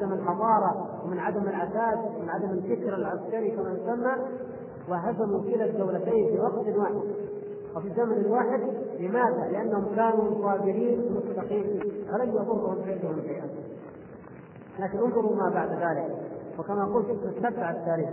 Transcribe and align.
عدم 0.00 0.12
الحضارة 0.12 1.00
ومن 1.04 1.18
عدم 1.18 1.42
العتاد 1.42 1.98
ومن 2.16 2.28
عدم 2.28 2.50
الفكر 2.50 2.94
العسكري 2.94 3.50
كما 3.50 3.70
يسمى 3.70 4.12
وهزموا 4.88 5.42
كلا 5.42 5.64
الدولتين 5.64 6.26
في 6.28 6.40
وقت 6.40 6.76
واحد. 6.76 7.00
وفي 7.76 7.94
زمن 7.96 8.26
واحد 8.30 8.60
لماذا؟ 8.98 9.48
لأنهم 9.52 9.94
كانوا 9.96 10.42
صابرين 10.42 11.14
متقين 11.14 11.80
فلم 12.12 12.30
يضرهم 12.30 12.82
كيدهم 12.84 13.20
شيئا. 13.20 13.48
لكن 14.78 14.98
انظروا 14.98 15.36
ما 15.36 15.50
بعد 15.50 15.68
ذلك. 15.70 16.16
وكما 16.58 16.84
قلت 16.84 17.06
نتبع 17.26 17.70
التاريخ 17.70 18.08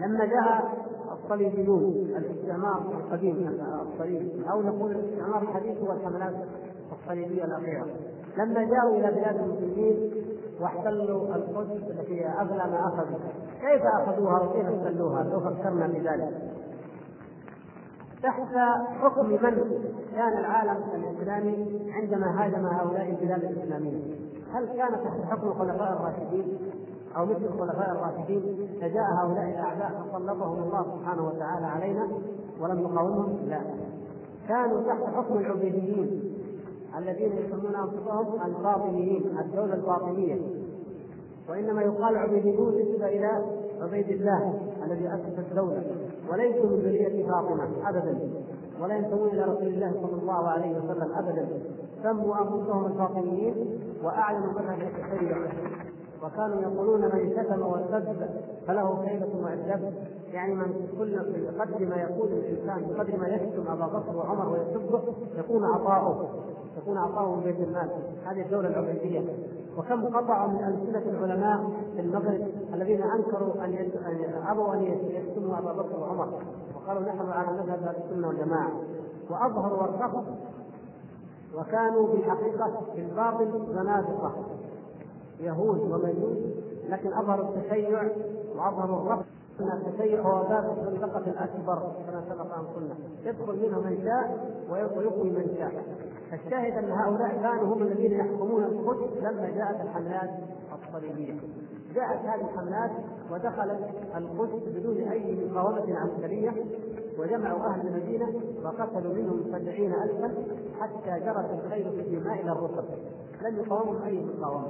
لما 0.00 0.24
جاء 0.24 0.74
الصليبيون 1.12 1.82
الاستعمار 2.16 2.80
القديم 3.00 3.58
الصليبي 3.82 4.50
أو 4.50 4.62
نقول 4.62 4.90
الاستعمار 4.90 5.42
الحديث 5.42 5.78
هو 5.78 5.92
الحملات 5.92 6.34
الصليبية 6.92 7.44
الأخيرة. 7.44 7.86
لما 8.36 8.64
جاءوا 8.64 8.96
إلى 8.96 9.10
بلاد 9.10 9.36
المسلمين 9.36 10.10
واحتلوا 10.60 11.34
القدس 11.34 11.82
التي 11.90 12.26
أغلى 12.26 12.70
ما 12.70 12.88
أخذوا. 12.88 13.18
كيف 13.60 13.82
أخذوها 13.86 14.40
وكيف 14.42 14.66
احتلوها؟ 14.66 15.22
لو 15.22 15.40
فكرنا 15.40 15.88
في 15.88 15.98
ذلك 15.98 16.54
تحت 18.22 18.56
حكم 19.02 19.26
من 19.26 19.38
كان 20.16 20.38
العالم 20.38 20.76
الإسلامي 20.94 21.82
عندما 21.92 22.44
هاجم 22.44 22.66
هؤلاء 22.66 23.10
البلاد 23.10 23.44
الإسلامية؟ 23.44 24.02
هل 24.52 24.66
كان 24.66 24.92
تحت 25.04 25.30
حكم 25.30 25.46
الخلفاء 25.48 25.92
الراشدين 25.92 26.58
أو 27.16 27.26
مثل 27.26 27.44
الخلفاء 27.44 27.90
الراشدين؟ 27.90 28.68
فجاء 28.80 29.04
هؤلاء 29.12 29.48
الأعداء 29.48 30.02
فسلطهم 30.02 30.62
الله 30.62 30.82
سبحانه 30.98 31.26
وتعالى 31.26 31.66
علينا 31.66 32.08
ولم 32.60 32.78
نقاومهم 32.80 33.48
لا. 33.48 33.60
كانوا 34.48 34.82
تحت 34.82 35.14
حكم 35.14 35.38
العبيديين. 35.38 36.33
الذين 36.98 37.32
يسمون 37.32 37.74
أنفسهم 37.74 38.26
الباطنيين 38.46 39.38
الدولة 39.38 39.74
الباطنية. 39.74 40.40
وإنما 41.48 41.82
يقال 41.82 42.16
عبيديون 42.16 42.74
نسبه 42.74 43.06
إلى 43.06 43.44
عبيد 43.80 44.08
الله 44.10 44.60
الذي 44.84 45.08
اسس 45.08 45.38
الدولة 45.38 45.82
وليسوا 46.32 46.66
من 46.66 46.76
ذرية 46.76 47.26
فاطمة 47.28 47.68
ابدا. 47.88 48.18
ولا 48.80 48.96
ينتمون 48.96 49.28
إلى 49.28 49.42
رسول 49.42 49.66
الله 49.66 49.92
صلى 49.92 50.22
الله 50.22 50.48
عليه 50.48 50.78
وسلم 50.78 51.12
ابدا. 51.14 51.48
سموا 52.02 52.34
أنفسهم 52.40 52.86
الفاطميين 52.86 53.80
وأعلنوا 54.04 54.52
مذهب 54.52 54.78
التشيع 54.80 55.36
وكانوا 56.22 56.62
يقولون 56.62 57.00
من 57.00 57.30
شتم 57.36 57.62
وسب 57.62 58.28
فله 58.66 59.04
كيلة 59.04 59.40
معذب 59.42 59.94
يعني 60.32 60.54
من 60.54 60.88
كل 60.98 61.16
بقدر 61.16 61.86
ما 61.86 61.96
يقول 61.96 62.28
الإنسان 62.28 62.86
بقدر 62.88 63.16
ما 63.16 63.28
يشتم 63.28 63.72
أبا 63.72 63.86
بكر 63.86 64.16
وعمر 64.16 64.52
ويسبه 64.52 65.02
يكون 65.38 65.64
عطاؤه. 65.64 66.28
يكون 66.76 66.98
عطاؤه 66.98 67.36
من 67.36 67.42
بيت 67.42 67.60
المال. 67.60 67.90
هذه 68.24 68.42
الدولة 68.42 68.68
العبيديه 68.68 69.20
وكم 69.78 70.06
قطعوا 70.06 70.48
من 70.48 70.62
امثله 70.64 71.10
العلماء 71.10 71.70
في 71.94 72.00
المغرب 72.00 72.48
الذين 72.74 73.02
أنكروا 73.02 73.64
أن 73.64 73.90
أبوا 74.46 74.74
أن 74.74 74.82
يشتموا 74.82 75.58
أبا 75.58 75.72
بكر 75.72 76.00
وعمر. 76.00 76.42
وقالوا 76.76 77.02
نحن 77.02 77.30
على 77.30 77.52
مذهب 77.52 77.82
أهل 77.82 77.96
السنة 78.04 78.28
والجماعة. 78.28 78.72
وأظهروا 79.30 79.82
وارتقوا 79.82 80.22
وكانوا 81.54 82.06
في 82.06 82.16
الحقيقة 82.16 82.80
في 82.94 83.00
الباطل 83.00 83.66
زنادقة. 83.74 84.32
يهود 85.40 85.80
ومجوس. 85.80 86.38
لكن 86.88 87.12
أظهروا 87.12 87.48
التشيع 87.48 88.02
وأظهروا 88.56 89.00
الرفض. 89.00 89.24
التشيع 89.60 90.20
هو 90.20 90.48
باب 90.48 90.78
الزندقه 90.78 91.18
الأكبر 91.18 91.92
كما 92.06 92.24
سبق 92.28 92.58
أن 92.58 92.64
قلنا. 92.64 92.94
يدخل 93.24 93.68
منه 93.68 93.80
من 93.80 94.04
شاء 94.04 94.54
ويقوي 94.70 95.30
من 95.30 95.56
شاء. 95.58 95.84
الشاهد 96.32 96.84
أن 96.84 96.90
هؤلاء 96.90 97.42
كانوا 97.42 97.74
هم 97.74 97.82
الذين 97.82 98.12
يحكمون 98.12 98.64
القدس 98.64 99.22
لما 99.22 99.50
جاءت 99.50 99.80
الحملات 99.80 100.30
الصليبية. 100.86 101.34
جاءت 101.94 102.18
هذه 102.18 102.40
الحملات 102.40 102.90
ودخلت 103.30 103.80
القدس 104.16 104.62
بدون 104.68 104.96
أي 104.96 105.48
مقاومة 105.50 105.96
عسكرية 105.96 106.52
وجمعوا 107.18 107.66
أهل 107.66 107.86
المدينة 107.86 108.40
وقتلوا 108.64 109.14
منهم 109.14 109.44
سبعين 109.52 109.92
الفا 109.92 110.34
حتى 110.80 111.24
جرت 111.24 111.50
الخيل 111.50 111.90
في 111.90 112.00
الدماء 112.00 112.40
إلى 112.40 112.52
الركب 112.52 112.84
لم 113.42 113.56
يقاومهم 113.56 114.02
أي 114.02 114.26
مقاومة. 114.38 114.66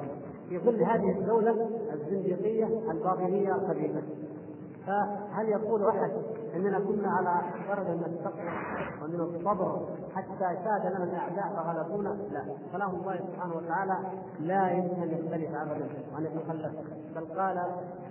في 0.49 0.59
ظل 0.59 0.83
هذه 0.83 1.19
الدولة 1.19 1.69
الزنديقيه 1.93 2.91
الباطنيه 2.91 3.55
الخبيثه 3.55 4.03
فهل 4.87 5.49
يقول 5.49 5.89
أحد 5.89 6.11
أننا 6.55 6.79
كنا 6.79 7.11
على 7.11 7.41
درجه 7.69 7.95
من 7.95 8.05
التقوى 8.05 8.49
ومن 9.03 9.21
الصبر 9.21 9.87
حتى 10.15 10.59
ساد 10.65 10.93
لنا 10.95 11.05
الاعداء 11.05 11.57
فغلبونا؟ 11.57 12.09
لا. 12.09 12.45
كلام 12.73 12.91
الله 12.91 13.17
سبحانه 13.17 13.57
وتعالى 13.57 13.97
لا 14.41 14.71
يمكن 14.71 15.03
أن 15.03 15.09
يختلف 15.09 15.55
ابدا 15.55 15.89
وأن 16.15 16.25
يتخلف. 16.25 16.73
بل 17.17 17.41
قال 17.41 17.63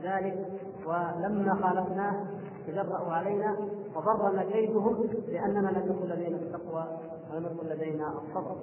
ذلك 0.03 0.47
ولما 0.85 1.56
خالفناه 1.63 2.25
تجرأوا 2.67 3.13
علينا 3.13 3.57
وضرنا 3.95 4.44
كيدهم 4.44 5.09
لأننا 5.28 5.67
لم 5.69 5.91
يكن 5.91 6.09
لدينا 6.09 6.38
التقوى 6.38 6.85
ولم 7.33 7.45
يكن 7.45 7.67
لدينا 7.67 8.07
الصبر. 8.07 8.56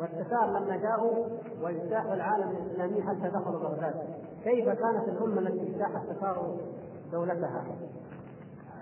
والتتار 0.00 0.46
لما 0.46 0.76
جاءوا 0.76 1.26
واجتاحوا 1.62 2.14
العالم 2.14 2.50
الإسلامي 2.50 3.02
حتى 3.02 3.28
دخلوا 3.28 3.60
بغداد 3.60 3.94
كيف 4.44 4.64
كانت 4.64 5.08
الأمة 5.08 5.40
التي 5.40 5.62
اجتاح 5.70 6.02
التتار 6.02 6.56
دولتها 7.12 7.64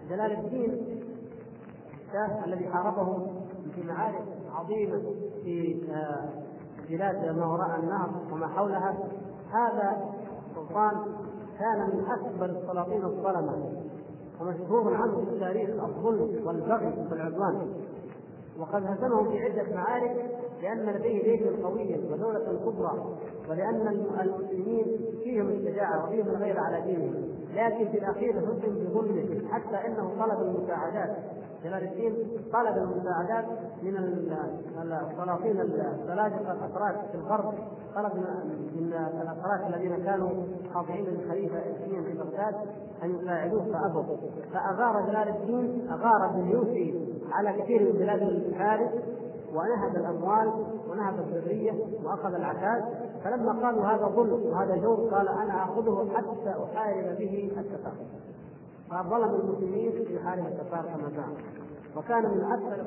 جلال 0.08 0.32
الدين 0.32 1.00
الشاه 2.06 2.44
الذي 2.44 2.68
حاربهم 2.68 3.26
في 3.74 3.82
معارك 3.82 4.24
عظيمة 4.54 5.02
في 5.44 5.82
آه، 5.92 6.28
بلاد 6.88 7.36
ما 7.36 7.46
وراء 7.46 7.80
النهر 7.80 8.10
وما 8.32 8.48
حولها 8.48 8.98
هذا 9.52 10.10
سلطان 10.54 10.92
كان 11.58 11.78
من 11.78 12.04
أكبر 12.06 12.44
السلاطين 12.44 13.04
الظلمة 13.04 13.72
ومشهور 14.40 14.94
عنه 14.94 15.24
في 15.24 15.30
التاريخ 15.30 15.70
الظلم 15.70 16.46
والبغي 16.46 17.06
والعدوان. 17.10 17.72
وقد 18.58 18.86
هزمهم 18.86 19.30
في 19.30 19.38
عدة 19.44 19.74
معارك 19.74 20.30
لأن 20.62 20.86
لديه 20.86 21.22
جيشا 21.22 21.66
قويا 21.66 22.12
ودولة 22.12 22.60
كبرى 22.64 23.16
ولأن 23.48 23.88
المسلمين 24.20 24.86
فيهم 25.22 25.48
الشجاعه 25.48 26.04
وفيهم 26.04 26.28
الغير 26.28 26.60
على 26.60 26.80
دينهم. 26.80 27.39
لكن 27.54 27.88
في 27.88 27.98
الأخير 27.98 28.38
هزم 28.38 28.74
بظلمه 28.74 29.48
حتى 29.50 29.86
إنه 29.86 30.10
طلب 30.20 30.40
المساعدات. 30.40 31.16
جلال 31.64 31.82
الدين 31.82 32.14
طلب 32.52 32.76
المساعدات 32.76 33.44
من 33.82 33.96
السلاطين 33.96 35.60
السلاجقة 35.60 36.52
الاتراك 36.52 36.94
في 37.10 37.14
الغرب. 37.14 37.54
طلب 37.94 38.14
من 38.74 38.92
الاتراك 39.22 39.74
الذين 39.74 40.04
كانوا 40.04 40.30
خاضعين 40.74 41.04
للخليفة 41.04 41.58
الاسلامي 41.58 42.04
في 42.04 42.18
بغداد 42.18 42.54
أن 43.02 43.14
يساعدوه. 43.14 43.64
فأبوا. 43.72 44.16
فأغار 44.52 45.06
جلال 45.06 45.28
الدين 45.28 45.90
أغار 45.90 46.26
باليوسي 46.26 47.16
على 47.32 47.62
كثير 47.62 47.92
من 47.92 47.98
بلاد 47.98 48.22
الفارس 48.22 48.90
ونهب 49.54 49.96
الأموال 49.96 50.66
ونهب 50.88 51.18
الذرية 51.18 51.72
وأخذ 52.04 52.34
العتاد. 52.34 52.84
فلما 53.24 53.52
قالوا 53.66 53.86
هذا 53.86 54.06
ظلم 54.06 54.42
وهذا 54.46 54.76
جور 54.76 55.14
قال 55.14 55.28
أنا 55.28 55.64
آخذه 55.64 56.08
حتى 56.14 56.50
أحارب 56.64 57.18
به 57.18 57.52
التتار 57.58 57.94
فظلم 58.90 59.34
المسلمين 59.34 59.92
في 59.92 60.18
حارب 60.18 60.46
التتار 60.46 60.82
كما 60.82 61.10
زعم 61.16 61.34
وكان 61.96 62.22
من 62.22 62.44
أكثر 62.44 62.86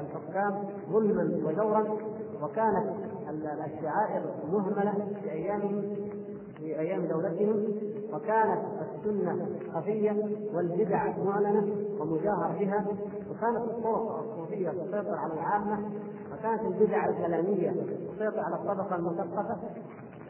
الحكام 0.00 0.64
ظلما 0.92 1.40
وجورا 1.46 1.96
وكانت 2.42 2.94
الشعائر 3.66 4.22
مهملة 4.52 4.92
في 5.22 5.30
أيامهم 5.30 5.96
في 6.56 6.78
أيام 6.78 7.06
دولتهم 7.06 7.64
وكانت 8.12 8.60
السنة 8.80 9.48
خفيه 9.74 10.16
والبدع 10.54 11.18
معلنة 11.24 11.74
ومجاهر 12.00 12.56
بها 12.60 12.86
وكانت 13.30 13.70
الطرق 13.70 14.18
الصوفية 14.18 14.70
تسيطر 14.70 15.14
على 15.14 15.32
العامة 15.32 15.90
وكانت 16.32 16.62
البدع 16.62 17.08
الكلامية 17.08 17.74
تسيطر 18.20 18.40
على 18.40 18.54
الطبقة 18.54 18.96
المثقفة 18.96 19.56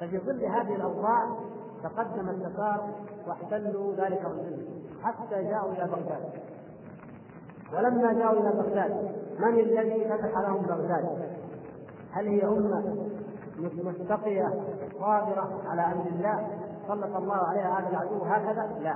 ففي 0.00 0.18
ظل 0.18 0.44
هذه 0.44 0.76
الاوضاع 0.76 1.36
تقدم 1.82 2.28
التتار 2.28 2.90
واحتلوا 3.26 3.94
ذلك 3.94 4.24
الظل 4.24 4.66
حتى 5.02 5.42
جاءوا 5.42 5.72
إلى 5.72 5.86
بغداد. 5.86 6.32
ولما 7.74 8.12
جاءوا 8.12 8.40
إلى 8.40 8.50
بغداد 8.50 9.12
من 9.38 9.60
الذي 9.60 10.04
فتح 10.04 10.38
لهم 10.38 10.62
بغداد؟ 10.62 11.30
هل 12.12 12.26
هي 12.26 12.44
أمة 12.44 12.96
مستقيه 13.58 14.48
صابره 15.00 15.62
على 15.66 15.82
أمر 15.82 16.06
الله؟ 16.06 16.48
سلط 16.88 17.16
الله 17.16 17.36
عليها 17.36 17.78
هذا 17.78 17.88
العدو 17.88 18.24
هكذا؟ 18.24 18.78
لا. 18.80 18.94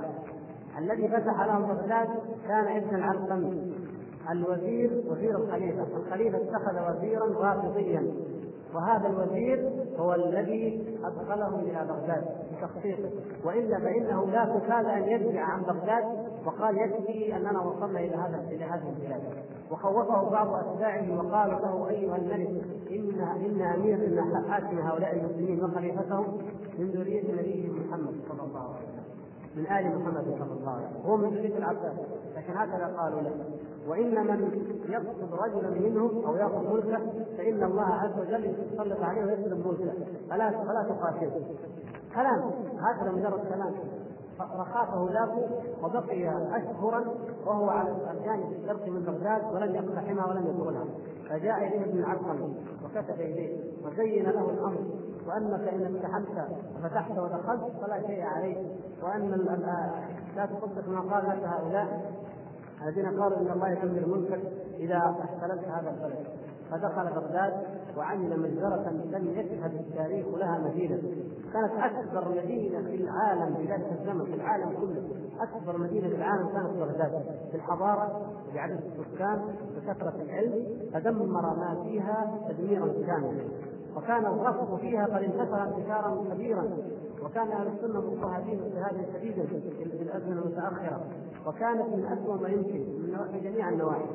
الذي 0.77 1.07
فتح 1.07 1.41
لهم 1.41 1.61
بغداد 1.61 2.07
كان 2.47 2.77
ابن 2.77 2.95
العلقم 2.95 3.71
الوزير 4.31 5.03
وزير 5.07 5.37
الخليفة، 5.37 5.87
الخليفة 5.97 6.37
اتخذ 6.37 6.89
وزيرا 6.89 7.25
رافضيا. 7.25 8.34
وهذا 8.75 9.07
الوزير 9.07 9.71
هو 9.99 10.13
الذي 10.13 10.97
ادخلهم 11.03 11.59
إلى 11.59 11.87
بغداد 11.89 12.25
بتخطيطه 12.57 13.09
وإلا 13.45 13.79
فإنه 13.79 14.25
لا 14.25 14.45
تكاد 14.45 14.85
أن 14.85 15.03
يرجع 15.03 15.43
عن 15.43 15.61
بغداد 15.61 16.03
وقال 16.45 16.77
يكفي 16.77 17.35
اننا 17.35 17.61
وصلنا 17.61 17.99
إلى 17.99 18.15
هذا 18.15 18.43
إلى 18.51 18.65
هذه 18.65 18.93
البلاد. 18.97 19.21
وخوفه 19.71 20.29
بعض 20.29 20.53
أتباعه 20.53 21.17
وقالوا 21.17 21.59
له 21.59 21.89
أيها 21.89 22.15
الملك 22.15 22.63
ان 22.91 23.21
إن 23.45 23.61
أمير 23.61 23.95
ان 23.95 24.45
حاكم 24.49 24.79
هؤلاء 24.79 25.15
المسلمين 25.15 25.63
وخليفتهم 25.63 26.37
من 26.79 26.91
ذرية 26.91 27.33
نبيه 27.33 27.69
محمد 27.69 28.13
صلى 28.29 28.43
الله 28.47 28.75
عليه 28.75 28.85
وسلم. 28.87 29.05
من 29.55 29.67
آل 29.67 29.99
محمد 29.99 30.23
صلى 30.23 30.59
الله 30.59 30.71
عليه 30.71 30.87
وسلم. 30.87 31.01
هو 31.05 31.17
من 31.17 31.29
ذرية 31.29 31.57
العباس. 31.57 31.93
لكن 32.35 32.53
هكذا 32.53 32.97
قالوا 32.97 33.21
له. 33.21 33.31
وان 33.87 34.27
من 34.27 34.51
يقصد 34.89 35.33
رجلا 35.33 35.69
منهم 35.69 36.25
أو 36.25 36.35
يأخذ 36.35 36.73
ملكه 36.73 36.99
فإن 37.37 37.63
الله 37.63 37.93
عز 37.93 38.19
وجل 38.19 38.45
يسلط 38.45 39.01
عليه 39.01 39.25
ويسلب 39.25 39.67
ملكه. 39.67 39.93
فلا 40.29 40.49
فلا 40.49 40.83
تقاتله 40.83 41.45
كلام. 42.15 42.51
هكذا 42.79 43.11
مجرد 43.11 43.39
كلام. 43.53 43.73
رخاته 44.39 45.09
ذاك 45.13 45.49
وبقي 45.83 46.29
أشهرا 46.57 47.05
وهو 47.45 47.69
على 47.69 47.89
الجانب 48.11 48.51
الشرقي 48.51 48.89
من 48.89 49.01
بغداد 49.01 49.53
ولم 49.53 49.75
يقتحمها 49.75 50.25
ولم 50.27 50.47
يدخلها 50.47 50.85
فجاء 51.29 51.57
إليه 51.57 51.85
ابن 51.85 51.99
العقل 51.99 52.53
وكتب 52.85 53.19
إليه 53.19 53.59
وزين 53.85 54.23
له 54.23 54.49
الأمر 54.49 54.79
وأنك 55.27 55.67
إن 55.67 55.95
اقتحمت 55.95 56.47
وفتحت 56.77 57.11
ودخلت 57.11 57.73
فلا 57.81 58.07
شيء 58.07 58.21
عليك. 58.23 58.57
وأن 59.03 59.29
لا 60.35 60.45
تصدق 60.45 60.89
ما 60.89 60.99
قال 60.99 61.29
لك 61.29 61.43
هؤلاء 61.43 62.14
الذين 62.81 63.05
قالوا 63.05 63.37
إن 63.37 63.51
الله 63.51 63.69
يدمر 63.69 64.17
ملكك 64.17 64.41
إذا 64.79 64.97
احتللت 64.97 65.63
هذا 65.67 65.89
البلد. 65.89 66.25
فدخل 66.71 67.05
بغداد 67.15 67.53
وعمل 67.97 68.39
مجزرة 68.39 68.89
لم 68.89 69.27
يشهد 69.27 69.73
التاريخ 69.73 70.27
لها 70.27 70.59
مثيلا 70.59 71.01
كانت 71.53 71.71
أكبر 71.77 72.29
مدينة 72.29 72.81
في 72.81 72.95
العالم 72.95 73.55
في 73.55 73.63
ذلك 73.63 73.91
الزمن 73.99 74.25
في 74.25 74.33
العالم 74.33 74.69
كله. 74.81 75.03
أكبر 75.39 75.77
مدينة 75.77 76.07
في 76.07 76.15
العالم 76.15 76.47
كانت 76.47 76.69
بغداد. 76.69 77.23
في 77.51 77.57
الحضارة 77.57 78.21
بعدد 78.55 78.79
السكان 78.99 79.41
بكثرة 79.75 80.21
العلم 80.21 80.65
فدمر 80.93 81.41
ما 81.41 81.83
فيها 81.83 82.37
تدميرا 82.49 82.87
كاملا 82.87 83.43
وكان 83.97 84.25
الرفض 84.25 84.79
فيها 84.79 85.05
قد 85.05 85.23
انتشر 85.23 85.63
انتشارا 85.63 86.23
كبيرا. 86.33 86.77
وكان 87.23 87.51
أهل 87.51 87.67
السنة 87.67 88.01
مضطهدين 88.01 88.59
اضطهادا 88.63 89.05
شديدا 89.13 89.45
في 89.45 90.01
الأزمنة 90.01 90.41
المتأخرة. 90.41 91.01
وكانت 91.45 91.85
من 91.95 92.05
اسوء 92.05 92.41
ما 92.41 92.49
يمكن 92.49 92.79
من 93.33 93.39
جميع 93.43 93.69
النواحي. 93.69 94.05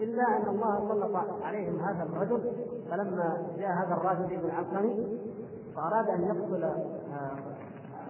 إلا 0.00 0.22
أن 0.36 0.48
الله 0.48 0.88
سلط 0.88 1.42
عليهم 1.42 1.80
هذا 1.80 2.02
الرجل 2.02 2.52
فلما 2.90 3.46
جاء 3.58 3.70
هذا 3.70 3.94
الراشد 3.94 4.28
بن 4.28 4.44
العلقمي 4.44 5.18
فأراد 5.76 6.08
أن 6.08 6.22
يقتل 6.22 6.64
آه، 6.64 7.36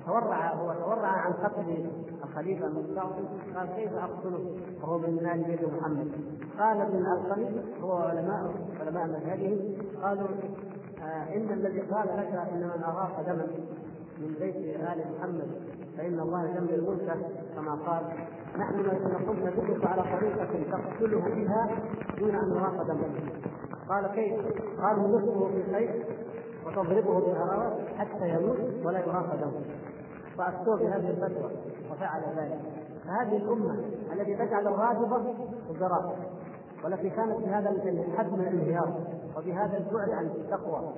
تورع 0.07 0.55
هو 0.55 0.73
تورع 0.73 1.09
عن 1.09 1.33
قتل 1.33 1.91
الخليفة 2.25 2.67
المستعصم 2.67 3.25
قال 3.57 3.69
كيف 3.77 3.93
أقتله؟ 3.93 4.57
وهو 4.83 4.99
من 4.99 5.23
مال 5.23 5.45
بيت 5.45 5.65
محمد. 5.65 6.13
قال 6.59 6.81
ابن 6.81 6.97
الالقمي 6.97 7.63
هو 7.83 7.93
علماء 7.93 8.55
علماء 8.81 9.07
مذهبه 9.07 9.79
قالوا 10.03 10.29
آه 11.03 11.37
إن 11.37 11.51
الذي 11.51 11.81
قال 11.81 12.09
لك 12.09 12.49
ان 12.53 12.71
من 12.75 12.83
اراق 12.85 13.23
دما 13.27 13.47
من 14.19 14.35
بيت 14.39 14.57
آل 14.81 15.05
محمد. 15.19 15.49
فإن 15.99 16.21
الله 16.21 16.49
يدمر 16.49 16.91
ملكه 16.91 17.17
كما 17.57 17.75
قال. 17.87 18.03
نحن 18.59 18.77
نقوم 19.13 19.37
ندلك 19.37 19.85
على 19.87 20.03
طريقة 20.03 20.71
تقتله 20.71 21.21
بها 21.21 21.71
دون 22.19 22.35
أن 22.35 22.49
نراق 22.49 22.83
دمه 22.83 23.33
قال 23.89 24.07
كيف؟ 24.07 24.41
قال 24.81 24.99
نصبه 24.99 25.47
الخير 25.47 26.05
وتضربه 26.67 27.21
بالهراء 27.21 27.95
حتى 27.99 28.29
يموت 28.29 28.87
ولا 28.87 28.99
يراق 28.99 29.35
دمه 29.35 29.63
فأفتوه 30.39 30.77
بهذه 30.77 31.11
الفتوى 31.11 31.51
وفعل 31.91 32.23
ذلك. 32.37 32.61
فهذه 33.05 33.37
الأمة 33.37 33.85
التي 34.13 34.35
تجعل 34.35 34.69
الرافضه 34.69 35.35
وزراء 35.71 36.17
والتي 36.85 37.11
كانت 37.11 37.37
بهذا 37.39 37.71
الحد 37.71 38.33
من 38.33 38.41
الانهيار 38.41 38.95
وبهذا 39.37 39.79
البعد 39.79 40.11
عن 40.11 40.27
التقوى 40.27 40.93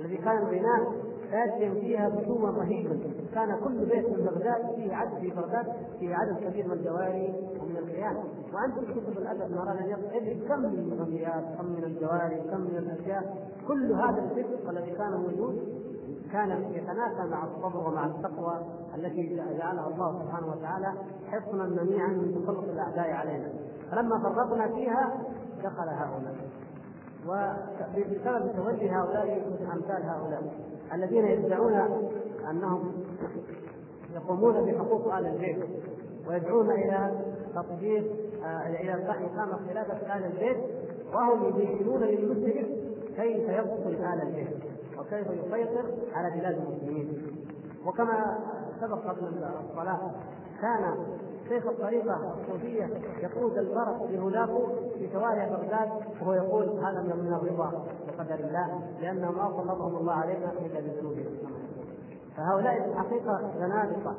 الذي 0.00 0.16
كان 0.16 0.38
البناء 0.38 0.92
آتيا 1.32 1.74
فيها 1.74 2.08
بشوا 2.08 2.50
رهيبا 2.50 3.00
كان 3.34 3.56
كل 3.64 3.84
بيت 3.84 4.08
من 4.08 4.24
بغداد 4.24 4.74
فيه 4.74 4.94
عدد 4.94 5.18
في 5.18 5.30
بغداد 5.30 5.66
فيه 5.98 6.14
عدد 6.14 6.36
كبير 6.36 6.66
من 6.66 6.72
الجواري 6.72 7.34
ومن 7.60 7.76
الخيام 7.76 8.16
وأنتم 8.54 8.82
كتب 8.82 9.18
الأدب 9.18 9.42
أن 9.42 9.86
يقل 9.86 10.48
كم 10.48 10.60
من 10.60 10.92
الغميات 10.92 11.44
كم 11.58 11.66
من 11.66 11.84
الجواري 11.84 12.40
كم 12.50 12.60
من 12.60 12.76
الأشياء. 12.76 13.36
كل 13.68 13.92
هذا 13.92 14.22
الفقه 14.22 14.70
الذي 14.70 14.90
كان 14.90 15.12
موجود 15.12 15.76
كان 16.32 16.50
يتنافى 16.50 17.30
مع 17.30 17.44
الصبر 17.44 17.88
ومع 17.88 18.06
التقوى 18.06 18.60
التي 18.94 19.36
جعلها 19.36 19.88
الله 19.88 20.22
سبحانه 20.22 20.46
وتعالى 20.46 20.92
حصنا 21.26 21.66
منيعا 21.66 22.08
من 22.08 22.34
تسلط 22.34 22.64
الأعداء 22.64 23.10
علينا. 23.10 23.48
فلما 23.90 24.18
فرطنا 24.18 24.68
فيها 24.68 25.20
دخل 25.64 25.88
هؤلاء. 25.88 26.34
وبسبب 27.28 28.52
توجه 28.56 29.00
هؤلاء 29.00 29.46
أمثال 29.74 30.02
هؤلاء. 30.02 30.42
الذين 30.94 31.24
يدعون 31.24 31.74
أنهم 32.50 32.92
يقومون 34.14 34.64
بحقوق 34.64 35.14
آل 35.14 35.26
البيت 35.26 35.64
ويدعون 36.28 36.70
إلى 36.70 37.20
تطبيق 37.54 38.04
آه، 38.44 38.66
إلى 38.66 38.92
إقامة 38.94 39.68
خلافة 39.68 40.16
آل 40.16 40.24
البيت 40.24 40.56
وهم 41.14 41.48
يبينون 41.48 42.00
للمسلم 42.00 42.76
كيف 43.16 43.48
يقتل 43.48 43.94
آل 43.94 44.22
البيت 44.22 44.56
وكيف 44.98 45.26
يسيطر 45.26 45.84
على 46.14 46.40
بلاد 46.40 46.54
المسلمين. 46.54 47.36
وكما 47.86 48.38
سبق 48.80 48.98
قبل 48.98 49.44
الصلاة 49.70 50.10
كان 50.60 50.96
شيخ 51.48 51.66
الطريقة 51.66 52.34
الصوفية 52.40 52.88
يقود 53.22 53.58
الفرس 53.58 53.96
بهداه 54.10 54.66
في 54.98 55.08
شوارع 55.12 55.48
بغداد 55.48 55.88
وهو 56.20 56.32
يقول 56.32 56.64
هذا 56.64 57.02
من 57.02 57.32
الرضا 57.32 57.84
بقدر 58.06 58.34
الله 58.34 58.80
لأنه 59.00 59.30
ما 59.30 59.52
سلطهم 59.56 59.96
الله 59.96 60.12
علينا 60.12 60.52
الا 60.52 60.80
بذنوبهم 60.80 61.36
فهؤلاء 62.36 62.82
في 62.82 62.88
الحقيقة 62.88 63.50
زنادقة 63.58 64.14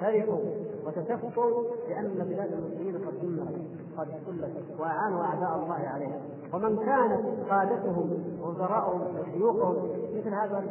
فرحوا 0.00 0.38
وتشفوا 0.86 1.62
لأن 1.88 2.08
بلاد 2.08 2.52
المسلمين 2.52 2.96
قد 2.96 3.20
دمرت 3.22 3.60
قد 3.98 4.08
سلت 4.26 4.80
وأعانوا 4.80 5.24
أعداء 5.24 5.56
الله 5.56 5.74
عليها 5.74 6.20
ومن 6.54 6.76
كانت 6.76 7.50
قادتهم 7.50 8.24
وزراءهم 8.42 9.00
وشيوخهم 9.20 9.88
مثل 10.16 10.34
هذا 10.34 10.64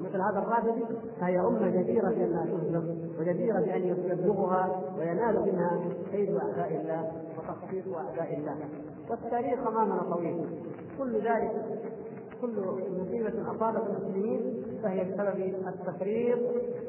مثل 0.00 0.20
هذا 0.20 0.38
الرافدي 0.38 0.84
فهي 1.20 1.40
أمة 1.40 1.68
جديرة 1.68 2.08
بانها 2.08 2.44
تهزم 2.44 2.98
وجديرة 3.20 3.60
بأن 3.60 3.82
يبلغها 3.82 4.82
وينال 4.98 5.40
منها 5.40 5.80
كيد 6.10 6.36
أعداء 6.36 6.76
الله 6.76 7.12
وتخطيط 7.38 7.96
أعداء 7.96 8.38
الله. 8.38 8.56
والتاريخ 9.10 9.66
امامنا 9.66 10.02
طويل. 10.02 10.46
كل 10.98 11.14
ذلك 11.16 11.52
كل 12.40 12.64
مصيبة 13.00 13.50
أصابت 13.50 13.82
المسلمين 13.86 14.64
فهي 14.82 15.04
بسبب 15.04 15.54
التفريط 15.68 16.38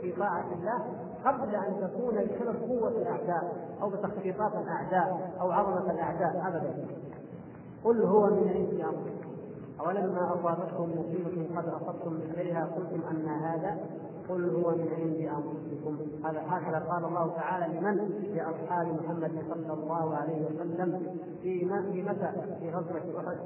في 0.02 0.12
طاعة 0.12 0.46
الله 0.54 0.84
قبل 1.26 1.56
أن 1.56 1.90
تكون 1.90 2.16
بسبب 2.16 2.56
قوة 2.70 2.90
الأعداء 2.90 3.56
أو 3.82 3.90
بتخطيطات 3.90 4.52
الأعداء 4.56 5.32
أو 5.42 5.52
عظمة 5.52 5.92
الأعداء 5.92 6.44
أبدا. 6.48 6.74
قل 7.84 8.02
هو 8.02 8.26
من 8.26 8.50
عند 8.50 8.74
أنفسكم 8.74 9.21
أولما 9.86 10.34
أصابتكم 10.34 10.92
مصيبة 11.00 11.48
قد 11.58 11.68
أصبتم 11.68 12.14
مثلها 12.14 12.66
قلتم 12.66 13.02
أن 13.12 13.26
هذا 13.28 13.78
قل 14.30 14.50
هو 14.50 14.72
من 14.72 14.88
عند 14.98 15.16
أنفسكم. 15.16 15.98
هذا 16.26 16.44
هكذا 16.48 16.80
قال 16.80 17.06
الله 17.06 17.32
تعالى 17.36 17.80
لمن؟ 17.80 17.98
لأصحاب 18.36 18.88
محمد 18.88 19.32
صلى 19.50 19.74
الله 19.74 20.16
عليه 20.16 20.46
وسلم. 20.46 21.18
في 21.42 21.60
في 21.92 22.02
متى؟ 22.02 22.32
في 22.60 22.70
غزوة 22.70 23.20
أحد. 23.20 23.38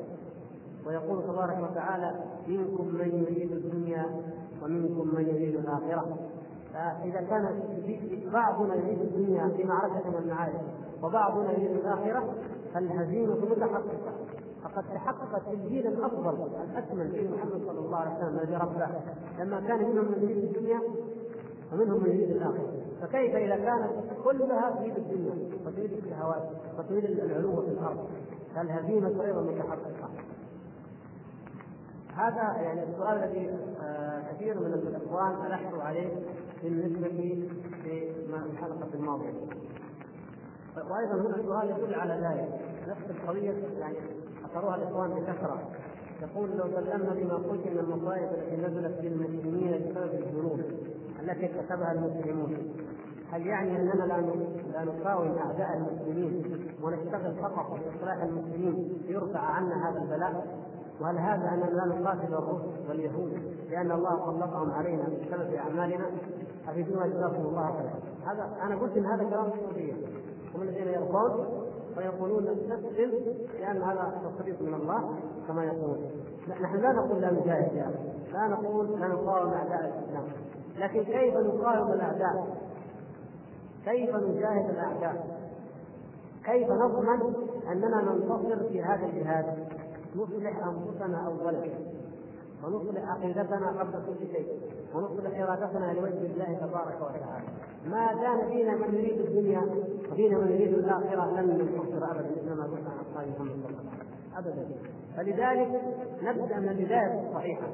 ويقول 0.88 1.24
تبارك 1.24 1.72
وتعالى 1.72 2.12
منكم 2.48 2.88
من 2.88 3.26
يريد 3.30 3.52
الدنيا 3.52 4.06
ومنكم 4.64 5.16
من 5.16 5.28
يريد 5.28 5.56
الآخرة. 5.56 6.18
فإذا 6.74 7.22
كان 7.22 7.64
بعضنا 8.34 8.76
يريد 8.76 9.02
الدنيا 9.02 9.50
في 9.58 9.64
معركة 9.64 10.10
من 10.10 10.18
المعارك 10.24 10.62
وبعضنا 11.04 11.52
يريد 11.52 11.72
الآخرة 11.72 12.34
فالهزيمة 12.74 13.36
متحققة. 13.36 14.15
فقد 14.66 14.84
تحققت 14.94 15.44
في 15.44 15.54
الجيل 15.54 15.88
الأفضل 15.88 16.48
الأكمل 16.72 17.12
في 17.12 17.28
محمد 17.28 17.62
صلى 17.68 17.80
الله 17.80 17.98
عليه 17.98 18.16
وسلم 18.16 18.40
الذي 18.40 18.56
رباه. 18.56 18.90
لما 19.40 19.60
كان 19.60 19.90
منهم 19.90 20.06
من 20.06 20.30
يريد 20.30 20.44
الدنيا 20.44 20.82
ومنهم 21.74 22.04
من 22.04 22.10
يريد 22.10 22.32
الآخرة. 22.32 22.72
فكيف 23.02 23.36
إذا 23.36 23.56
كانت 23.56 23.92
كلها 24.24 24.72
تريد 24.80 24.98
الدنيا 24.98 25.34
وتريد 25.66 25.92
الشهوات 25.94 26.50
وتريد 26.80 27.06
العلو 27.06 27.62
في 27.62 27.68
الأرض؟ 27.68 28.08
فالهزيمة 28.56 29.24
أيضا 29.26 29.42
متحققة 29.42 30.10
هذا 32.16 32.62
يعني 32.62 32.84
السؤال 32.84 33.24
الذي 33.24 33.50
آه، 33.82 34.22
كثير 34.32 34.60
من 34.60 34.74
الإخوان 34.74 35.46
الحوا 35.46 35.84
عليه 35.84 36.10
بالنسبة 36.64 37.08
في 37.84 38.10
الحلقة 38.52 38.90
الماضية. 38.94 39.34
وأيضا 40.78 41.14
هنا 41.14 41.36
السؤال 41.36 41.70
يدل 41.70 41.94
على 41.94 42.14
ذلك. 42.14 42.60
نفس 42.88 43.10
القضية 43.10 43.52
يعني 43.80 43.98
اثروها 44.46 44.76
الإخوان 44.76 45.10
بكثرة 45.10 45.60
يقول 46.22 46.50
لو 46.58 46.64
سلمنا 46.64 47.14
بما 47.14 47.36
قلت 47.36 47.68
من 47.68 47.78
المصائب 47.80 48.30
التي 48.34 48.56
نزلت 48.58 49.02
بالمسلمين 49.02 49.72
بسبب 49.72 50.14
الذنوب 50.14 50.60
التي 51.22 51.46
ارتكبها 51.46 51.92
المسلمون 51.92 52.58
هل 53.32 53.48
يعني 53.48 53.76
أننا 53.82 54.04
لا 54.04 54.22
لا 54.74 54.84
نقاوم 54.84 55.38
أعداء 55.38 55.78
المسلمين 55.78 56.44
ونشتغل 56.84 57.36
فقط 57.36 57.72
باصلاح 57.72 58.24
المسلمين 58.24 59.02
ليرفع 59.08 59.40
عنا 59.40 59.90
هذا 59.90 60.02
البلاء؟ 60.02 60.48
وهل 61.02 61.18
هذا 61.18 61.50
أننا 61.54 61.66
لا 61.66 61.86
نقاتل 61.86 62.34
الروس 62.34 62.62
واليهود 62.90 63.34
لأن 63.70 63.92
الله 63.92 64.10
سلطهم 64.26 64.72
علينا 64.72 65.04
بسبب 65.04 65.54
أعمالنا؟ 65.54 66.06
أفيدونا 66.68 67.08
جزاكم 67.08 67.46
الله 67.46 67.72
خيرا. 67.72 68.34
هذا 68.34 68.58
أنا 68.64 68.76
قلت 68.76 68.98
إن 68.98 69.06
هذا 69.06 69.24
كلام 69.24 69.46
الصوفيه 69.46 69.94
هم 70.56 70.62
الذين 70.62 70.88
يرضون 70.88 71.65
ويقولون 71.98 72.44
نسلم 72.44 73.36
لأن 73.60 73.82
هذا 73.82 74.22
تفريط 74.26 74.62
من 74.62 74.74
الله 74.74 75.16
كما 75.48 75.64
يقولون. 75.64 76.12
نحن 76.62 76.76
لا 76.76 76.92
نقول 76.92 77.22
لا 77.22 77.32
نجاهد 77.32 77.74
يا 77.74 77.92
لا 78.34 78.48
نقول 78.48 79.00
لا 79.00 79.08
نقاوم 79.08 79.54
اعداء 79.54 79.80
الإسلام 79.80 80.24
لكن 80.78 81.04
كيف 81.04 81.34
نقاوم 81.38 81.92
الاعداء؟ 81.92 82.48
كيف 83.86 84.16
نجاهد 84.16 84.70
الاعداء؟ 84.70 85.26
كيف 86.46 86.72
نضمن 86.72 87.34
أننا 87.72 88.02
ننتصر 88.02 88.70
في 88.70 88.82
هذا 88.84 89.06
الجهاد؟ 89.06 89.46
نصلح 90.16 90.68
أنفسنا 90.68 91.28
اولا 91.28 91.60
ونصلح 92.64 93.10
عقيدتنا 93.12 93.68
قبل 93.80 93.92
كل 93.92 94.28
شيء. 94.34 94.48
ونصلح 94.96 95.40
إرادتنا 95.42 95.94
لوجه 95.94 96.26
الله 96.34 96.58
تبارك 96.62 96.96
وتعالى. 97.02 97.48
ما 97.88 98.14
دام 98.14 98.50
فينا 98.50 98.76
من 98.76 98.96
يريد 98.96 99.20
الدنيا 99.20 99.62
وفينا 100.12 100.38
من 100.38 100.52
يريد 100.52 100.74
الآخرة 100.74 101.42
لن 101.42 101.48
ننتصر 101.48 102.12
ابدا 102.12 102.30
مثل 102.32 102.54
ما 102.58 102.64
قلنا 102.64 102.90
عن 102.90 103.00
اصحاب 103.10 103.28
محمد 103.28 103.52
الله 103.52 103.84
ابدا. 104.38 104.68
فلذلك 105.18 105.82
نبدأ 106.24 106.60
من 106.60 106.70
البداية 106.70 107.30
الصحيحة. 107.30 107.68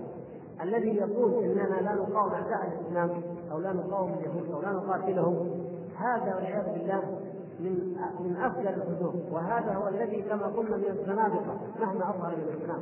الذي 0.61 0.95
يقول 0.95 1.43
إننا 1.43 1.81
لا 1.81 1.93
نقاوم 1.93 2.31
أعداء 2.31 2.67
الإسلام 2.67 3.21
أو 3.51 3.59
لا 3.59 3.73
نقاوم 3.73 4.13
اليهود 4.13 4.51
أو 4.51 4.61
لا 4.61 4.71
نقاتلهم 4.71 5.51
هذا 5.97 6.35
والعياذ 6.35 6.73
بالله 6.73 7.21
من 7.63 7.74
من 8.20 8.38
افضل 8.38 8.68
الحدود. 8.68 9.15
وهذا 9.32 9.74
هو 9.74 9.88
الذي 9.88 10.22
كما 10.22 10.46
قلنا 10.46 10.77
من 10.77 10.86
الزنادقه 10.89 11.58
مهما 11.80 12.10
اظهر 12.10 12.36
من 12.36 12.44
الاسلام 12.44 12.82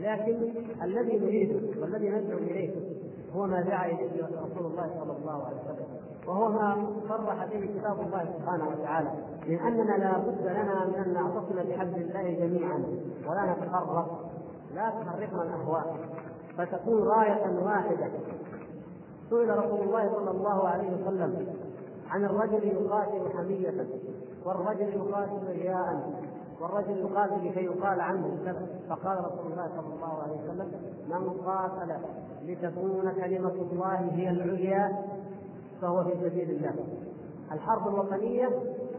لكن 0.00 0.52
الذي 0.82 1.18
نريده 1.18 1.80
والذي 1.80 2.08
ندعو 2.08 2.38
إليه 2.38 2.70
هو 3.36 3.46
ما 3.46 3.60
دعا 3.60 3.86
إليه 3.86 4.24
رسول 4.24 4.66
الله 4.66 4.90
صلى 5.00 5.16
الله 5.18 5.46
عليه 5.46 5.56
وسلم. 5.56 5.86
وهو 6.26 6.48
ما 6.48 6.86
صرح 7.08 7.44
به 7.44 7.68
كتاب 7.78 8.00
الله 8.00 8.24
سبحانه 8.38 8.68
وتعالى. 8.68 9.10
من 9.46 9.58
أننا 9.58 9.96
لا 9.96 10.18
بد 10.18 10.40
لنا 10.40 10.84
من 10.86 10.94
أن 10.94 11.14
نعتصم 11.14 11.68
بحبل 11.68 12.02
الله 12.02 12.46
جميعا. 12.46 12.84
ولا 13.28 13.52
نتفرق. 13.52 14.30
لا 14.74 14.90
تحرقنا 14.90 15.42
الاهواء 15.42 15.96
فتكون 16.58 17.08
رايه 17.08 17.64
واحدة. 17.64 18.10
سئل 19.30 19.58
رسول 19.58 19.80
الله 19.80 20.12
صلى 20.14 20.30
الله 20.30 20.68
عليه 20.68 20.88
وسلم 20.88 21.46
عن 22.10 22.24
الرجل 22.24 22.64
يقاتل 22.64 23.36
حمية. 23.36 23.86
والرجل 24.46 24.88
يقاتل 24.88 25.46
رياء 25.48 26.12
والرجل 26.60 26.96
يقاتل 26.96 27.48
لكي 27.48 27.64
يقال 27.64 28.00
عنه 28.00 28.38
كذا 28.44 28.66
فقال 28.88 29.18
رسول 29.24 29.52
الله 29.52 29.68
صلى 29.76 29.94
الله 29.94 30.22
عليه 30.22 30.36
وسلم 30.36 30.72
من 31.08 31.30
قاتل 31.30 31.96
لتكون 32.42 33.12
كلمة 33.12 33.52
الله 33.72 34.10
هي 34.12 34.30
العليا 34.30 35.02
فهو 35.82 36.04
في 36.04 36.10
سبيل 36.10 36.50
الله. 36.50 36.74
الحرب 37.52 37.88
الوطنية 37.88 38.48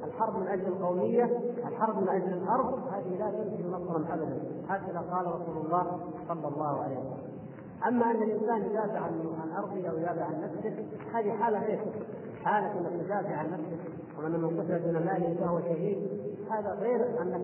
الحرب 0.04 0.40
من 0.40 0.48
أجل 0.48 0.68
القومية 0.68 1.40
الحرب 1.68 2.02
من 2.02 2.10
أجل 2.10 2.34
الأرض 2.34 2.80
هذه 2.94 3.18
لا 3.20 3.32
تنتج 3.32 3.66
نصرا 3.66 4.06
أبدا. 4.14 4.40
هكذا 4.70 5.00
قال 5.00 5.28
رسول 5.28 5.66
الله 5.66 6.00
صلى 6.28 6.48
الله 6.48 6.84
عليه 6.84 6.98
وسلم. 6.98 7.38
أما 7.88 8.12
أن 8.12 8.24
الإنسان 8.24 8.72
يدافع 8.72 9.00
عن 9.00 9.52
أرضه 9.58 9.90
أو 9.90 9.98
يدافع 9.98 10.26
عن 10.26 10.42
نفسه 10.42 10.86
هذه 11.14 11.32
حالة 11.32 11.60
غير 11.60 11.80
حالة 12.44 12.72
انك 12.72 13.04
تدافع 13.06 13.36
عن 13.36 13.52
نفسك 13.52 13.77
ومن 14.18 14.32
من 14.32 14.62
قتل 14.62 14.84
دون 14.84 14.94
ماله 14.94 15.36
فهو 15.40 15.60
شهيد. 15.60 15.98
هذا 16.52 16.78
غير 16.80 17.22
أنك 17.22 17.42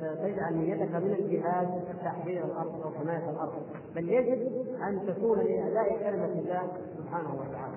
تجعل 0.00 0.54
نيتك 0.54 0.94
من 0.94 1.12
الجهاد 1.18 1.84
تحرير 2.04 2.44
الأرض 2.44 2.82
أو 2.82 2.90
حماية 2.90 3.30
الأرض 3.30 3.52
بل 3.96 4.08
يجب 4.08 4.52
أن 4.88 5.06
تكون 5.06 5.38
لأداء 5.38 5.98
كلمة 5.98 6.32
الله 6.40 6.62
سبحانه 6.98 7.34
وتعالى. 7.34 7.76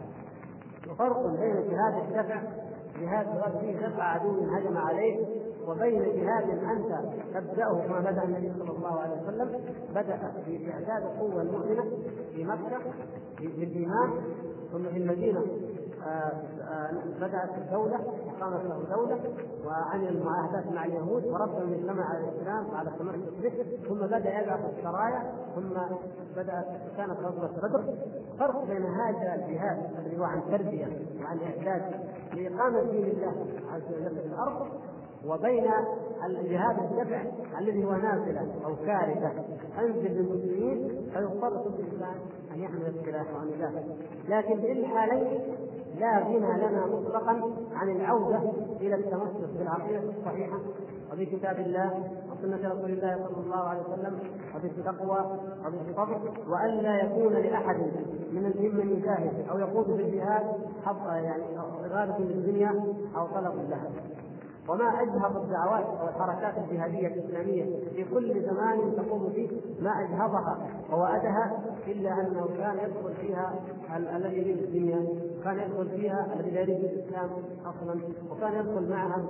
وفرق 0.92 1.28
بين 1.28 1.56
جهاد 1.56 1.94
الدفع 2.08 2.42
جهاد 3.00 3.58
فيه 3.60 3.88
دفع 3.88 4.04
عدو 4.04 4.46
هجم 4.56 4.78
عليه 4.78 5.26
وبين 5.68 6.04
جهاد 6.04 6.50
أنت 6.50 7.00
تبدأه 7.34 7.82
كما 7.88 8.00
بدأ 8.00 8.24
النبي 8.24 8.54
صلى 8.60 8.72
الله 8.72 9.00
عليه 9.00 9.22
وسلم 9.22 9.62
بدأ 9.90 10.32
في 10.46 10.72
إعداد 10.74 11.04
القوة 11.04 11.42
المؤمنة 11.42 11.84
في 12.36 12.44
مكة 12.44 12.80
بالايمان 13.40 14.10
ثم 14.72 14.84
في 14.84 14.98
المدينة. 14.98 15.46
آه، 16.06 16.32
آه، 16.62 16.92
بدأت 17.20 17.58
الدولة 17.58 18.00
وقامت 18.40 18.66
له 18.66 18.96
دوله 18.96 19.20
وعمل 19.66 20.08
المعاهدات 20.08 20.72
مع 20.74 20.86
اليهود 20.86 21.26
ورد 21.26 21.62
المجتمع 21.62 22.06
على 22.10 22.20
الإسلام 22.20 22.70
وعلى 22.74 22.90
التمسك 22.90 23.42
به 23.44 23.88
ثم 23.90 23.96
بدأ 23.96 24.42
يبعث 24.42 24.60
السرايا 24.78 25.34
ثم 25.56 25.74
بدات 26.36 26.66
كانت 26.98 27.20
غزوة 27.20 27.52
بدر. 27.64 27.84
فرق 28.40 28.66
بين 28.66 28.86
هذا 28.86 29.36
الجهاد 29.36 29.78
الذي 30.00 30.20
هو 30.20 30.24
عن 30.24 30.42
تربية 30.52 30.88
وعن 31.24 31.40
إعداد 31.40 31.84
لإقامة 32.34 32.82
دين 32.82 33.06
الله 33.06 33.34
عز 33.74 33.94
وجل 33.94 34.16
في 34.16 34.28
الأرض 34.28 34.68
وبين 35.26 35.68
الجهاد 36.26 36.80
الدفع 36.80 37.22
الذي 37.60 37.86
هو 37.86 37.92
نازله 37.92 38.48
أو 38.66 38.76
كارثة. 38.76 39.32
أنزل 39.80 40.12
للمسلمين 40.12 41.10
فيضطر 41.14 41.66
انسان 41.80 42.16
أن 42.56 42.60
يحمل 42.60 42.94
السلاح 43.00 43.26
وان 43.36 43.48
يدافع 43.50 43.82
لكن 44.30 44.62
في 44.62 44.72
الحالين 44.72 45.42
لا 46.00 46.20
غنى 46.20 46.68
لنا 46.68 46.86
مطلقا 46.86 47.42
عن 47.74 47.90
العودة 47.90 48.42
إلى 48.82 48.96
التمسك 48.96 49.50
بالعقيدة 49.58 50.00
الصحيحة 50.20 50.58
وبكتاب 51.14 51.60
الله 51.60 52.04
وسنة 52.32 52.70
رسول 52.70 52.90
الله 52.92 53.16
صلى 53.28 53.44
الله 53.46 53.58
عليه 53.58 53.82
وسلم 53.82 54.20
وبالتقوى 54.56 55.40
وبالصبر 55.66 56.20
والا 56.48 57.04
يكون 57.04 57.34
لأحد 57.34 57.78
من 58.32 58.54
ممن 58.60 58.90
يجاهد 58.98 59.50
أو 59.52 59.60
يقود 59.60 59.86
في 59.86 60.02
الجهاد 60.02 60.44
حظ 60.86 61.08
يعني 61.08 61.44
اغاثه 61.86 62.20
للدنيا 62.20 62.84
أو 63.18 63.28
طلب 63.28 63.70
لها. 63.70 63.90
وما 64.70 65.02
أجهض 65.02 65.38
الدعوات 65.38 65.86
أو 65.86 66.08
الحركات 66.08 66.54
الجهادية 66.58 67.08
الإسلامية 67.08 67.66
في 67.96 68.04
كل 68.04 68.42
زمان 68.42 68.96
تقوم 68.96 69.30
فيه 69.30 69.50
ما 69.82 69.92
أجهضها 69.92 70.58
ووأدها 70.92 71.60
إلا 71.88 72.14
أنه 72.22 72.48
كان 72.58 72.78
يدخل 72.78 73.14
فيها 73.22 73.54
الذي 74.16 74.38
يريد 74.38 74.58
الدنيا 74.58 75.08
كان 75.44 75.60
يدخل 75.60 75.90
فيها 75.90 76.34
الذي 76.36 76.52
لا 76.52 76.62
يريد 76.62 76.84
الإسلام 76.84 77.30
أصلا 77.66 78.00
وكان 78.32 78.54
يدخل 78.54 78.90
معها 78.90 79.26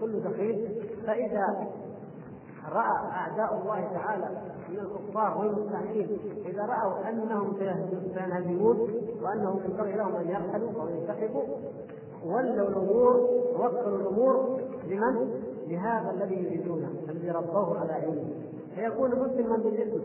كل 0.00 0.20
دخيل. 0.20 0.82
فإذا 1.06 1.68
رأى 2.72 3.10
أعداء 3.12 3.60
الله 3.62 3.88
تعالى 3.94 4.28
من 4.68 4.78
الكفار 4.78 5.38
والمستعمرين 5.38 6.18
إذا 6.46 6.66
رأوا 6.66 7.08
أنهم 7.08 7.56
سينهزمون 8.14 8.78
وأنهم 9.22 9.60
ينبغي 9.64 9.92
لهم 9.92 10.14
أن 10.14 10.28
يرحلوا 10.28 10.82
أو 10.82 10.88
ينسحبوا 10.88 11.44
ولوا 12.24 12.68
الأمور 12.68 13.16
وكلوا 13.54 13.98
الأمور 13.98 14.60
لمن؟ 14.88 15.30
لهذا 15.68 16.10
الذي 16.10 16.34
يريدونه 16.34 16.88
الذي 17.08 17.30
ربوه 17.30 17.80
على 17.80 17.92
علمه 17.92 18.24
فيكون 18.74 19.10
مسلما 19.10 19.56
بالاسم 19.56 20.02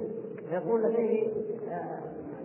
فيكون 0.50 0.82
لديه 0.82 1.28
آه، 1.72 2.00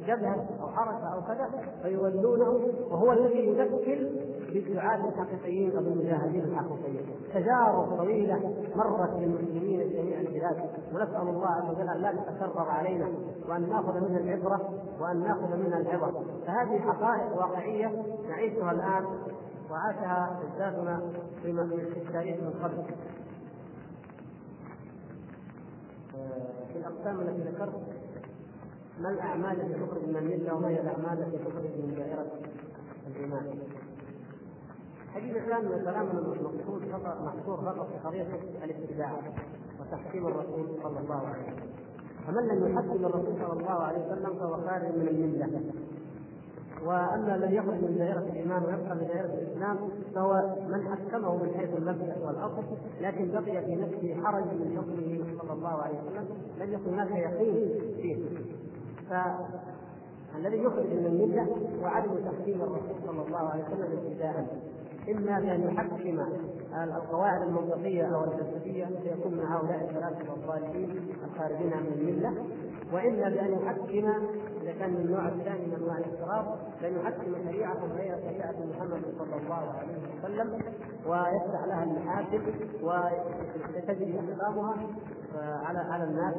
جبهة 0.06 0.46
أو 0.60 0.68
حركة 0.68 1.14
أو 1.14 1.20
كذا 1.22 1.50
فيولونه 1.82 2.68
وهو 2.90 3.12
الذي 3.12 3.38
يذكر 3.38 4.10
بالدعاة 4.52 5.08
الحقيقيين 5.08 5.76
أو 5.76 5.82
بالمجاهدين 5.82 6.44
الحقيقيين. 6.44 7.06
تجارب 7.34 7.96
طويلة 7.96 8.54
مرت 8.76 9.10
للمسلمين 9.20 9.88
في 9.88 9.96
جميع 9.96 10.20
البلاد 10.20 10.56
ونسأل 10.94 11.28
الله 11.28 11.46
عز 11.46 11.70
وجل 11.70 11.88
أن 11.88 12.00
لا 12.00 12.12
تتكرر 12.12 12.68
علينا 12.70 13.08
وأن 13.48 13.68
نأخذ 13.68 14.00
منها 14.00 14.18
العبرة 14.18 14.68
وأن 15.00 15.20
نأخذ 15.20 15.56
منها 15.56 15.78
العبر 15.78 16.12
فهذه 16.46 16.78
حقائق 16.78 17.36
واقعية 17.36 18.02
نعيشها 18.28 18.72
الآن 18.72 19.04
وعاشها 19.70 20.40
اجدادنا 20.42 21.02
في 21.42 21.50
التاريخ 22.00 22.36
من 22.40 22.50
قبل. 22.62 22.84
آه، 26.14 26.72
في 26.72 26.78
الأقسام 26.78 27.20
التي 27.20 27.50
ذكرت 27.50 27.82
ما 29.00 29.10
الأعمال 29.10 29.60
التي 29.60 29.86
تخرج 29.86 30.04
من 30.04 30.16
الملة 30.16 30.54
وما 30.54 30.68
هي 30.68 30.80
الأعمال 30.80 31.22
التي 31.22 31.38
تخرج 31.38 31.64
من 31.64 31.94
دائره 31.96 32.26
الإيمان؟ 33.06 33.58
حقيقة 35.14 35.46
كان 35.46 35.68
كلامنا 35.68 36.12
المقصود 36.12 36.84
فقط 36.92 37.20
محصور 37.20 37.56
فقط 37.56 37.88
في 37.88 37.98
قضية 37.98 38.26
الاتباع 38.64 39.12
وتحكيم 39.80 40.26
الرسول 40.26 40.66
صلى 40.82 41.00
الله 41.00 41.26
عليه 41.26 41.42
وسلم. 41.42 41.70
فمن 42.26 42.48
لم 42.48 42.72
يحكم 42.72 43.06
الرسول 43.06 43.34
صلى 43.38 43.52
الله 43.52 43.82
عليه 43.82 44.06
وسلم 44.06 44.38
فهو 44.38 44.56
خارج 44.56 44.96
من 44.96 45.08
الملة. 45.08 45.72
وأما 46.86 47.34
الذي 47.34 47.54
يخرج 47.56 47.74
من 47.74 47.94
دائرة 47.98 48.18
الإيمان 48.18 48.62
ويبقى 48.64 48.94
من 48.94 49.06
دائرة 49.06 49.34
الإسلام 49.34 49.76
فهو 50.14 50.56
من 50.68 50.88
حكمه 50.88 51.36
من 51.36 51.54
حيث 51.58 51.76
المبدا 51.76 52.16
والأصل 52.26 52.62
لكن 53.00 53.30
بقي 53.32 53.64
في 53.64 53.74
نفسه 53.76 54.22
حرج 54.24 54.44
من 54.44 54.76
حكمه 54.76 55.38
صلى 55.42 55.52
الله 55.52 55.82
عليه 55.82 55.94
وسلم 56.00 56.28
لم 56.60 56.72
يكن 56.72 56.92
هناك 56.94 57.10
يقين 57.10 57.70
فيه. 57.96 58.16
فالذي 59.10 60.56
يخرج 60.62 60.86
من 60.86 61.06
الملة 61.06 61.42
هو 61.82 61.86
عدم 61.86 62.10
تحكيم 62.14 62.62
الرسول 62.62 62.96
صلى 63.06 63.22
الله 63.26 63.38
عليه 63.38 63.64
وسلم 63.64 63.98
ابتداء. 63.98 64.46
إما 65.10 65.40
بان 65.40 65.60
يحكم 65.62 66.20
القواعد 66.84 67.42
المنطقية 67.42 68.02
أو 68.14 68.24
الفلسفية 68.24 68.84
فيكون 68.84 69.32
من 69.32 69.44
هؤلاء 69.44 69.84
الثلاثة 69.90 70.34
الضالين 70.34 71.08
الخارجين 71.24 71.72
عن 71.72 71.86
الملة 71.86 72.34
وإما 72.92 73.28
بأن 73.28 73.52
يحكم 73.52 74.12
إذا 74.68 74.78
كان 74.78 74.90
من 74.90 75.00
النوع 75.00 75.28
الثاني 75.28 75.66
من 75.66 75.74
أنواع 75.74 75.98
بان 76.82 76.96
يحكم 76.96 77.34
شريعة 77.44 77.86
غير 77.96 78.16
شريعة 78.16 78.54
محمد 78.70 79.02
صلى 79.18 79.36
الله 79.36 79.54
عليه 79.54 79.98
وسلم 80.18 80.62
ويفتح 81.06 81.64
لها 81.64 81.84
المحاسب 81.84 82.42
وتجري 82.82 84.20
أحكامها 84.20 84.74
على 85.36 85.78
على 85.78 86.04
الناس. 86.04 86.34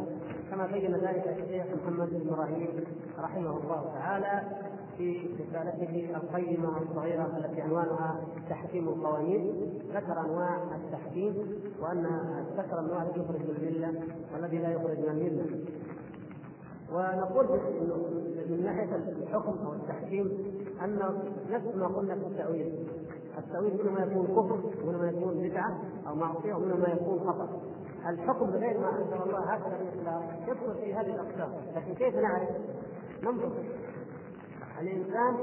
كما 0.52 0.66
بين 0.66 0.96
ذلك 0.96 1.28
الشيخ 1.28 1.66
محمد 1.84 2.10
بن 2.10 2.30
إبراهيم 2.30 2.84
رحمه 3.20 3.58
الله 3.58 3.94
تعالى 3.94 4.42
في 4.98 5.36
رسالته 5.40 6.10
القيمة 6.16 6.82
الصغيرة 6.82 7.38
التي 7.38 7.62
عنوانها 7.62 8.22
تحكيم 8.50 8.88
القوانين. 8.88 9.74
ذكر 9.94 10.20
أنواع 10.20 10.58
التحكيم 10.76 11.62
وأن 11.82 12.06
ذكر 12.58 12.80
الذي 12.80 13.20
يخرج 13.20 13.40
من 13.40 13.56
الملة 13.58 14.04
والذي 14.34 14.58
لا 14.58 14.70
يخرج 14.70 15.00
من 15.00 15.10
الملة. 15.10 15.66
ونقول 16.94 17.60
من 18.50 18.64
ناحية 18.64 18.96
الحكم 18.96 19.66
أو 19.66 19.74
التحكيم 19.74 20.38
أن 20.84 21.00
نفس 21.50 21.76
ما 21.76 21.88
قلنا 21.88 22.16
في 22.16 22.28
التأويل. 22.28 22.88
التأويل 23.38 23.80
منه 23.84 23.92
ما 23.92 24.00
يكون 24.00 24.28
كفر 24.28 24.60
ومنه 24.84 24.98
ما 24.98 25.10
يكون 25.10 25.50
بدعة 25.50 25.78
أو 26.08 26.16
معصية 26.16 26.54
ومنه 26.54 26.76
ما 26.76 26.88
يكون 26.88 27.20
خطأ. 27.20 27.50
الحكم 28.10 28.46
بغير 28.46 28.80
ما 28.80 28.90
أنزل 28.90 29.24
الله 29.24 29.54
هكذا 29.54 29.78
الإسلام 29.82 30.22
يدخل 30.48 30.74
في 30.74 30.94
هذه 30.94 31.16
الأقسام. 31.16 31.50
لكن 31.76 31.94
كيف 31.94 32.16
نعرف؟ 32.16 32.50
ننظر. 33.24 33.52
الإنسان 34.82 35.36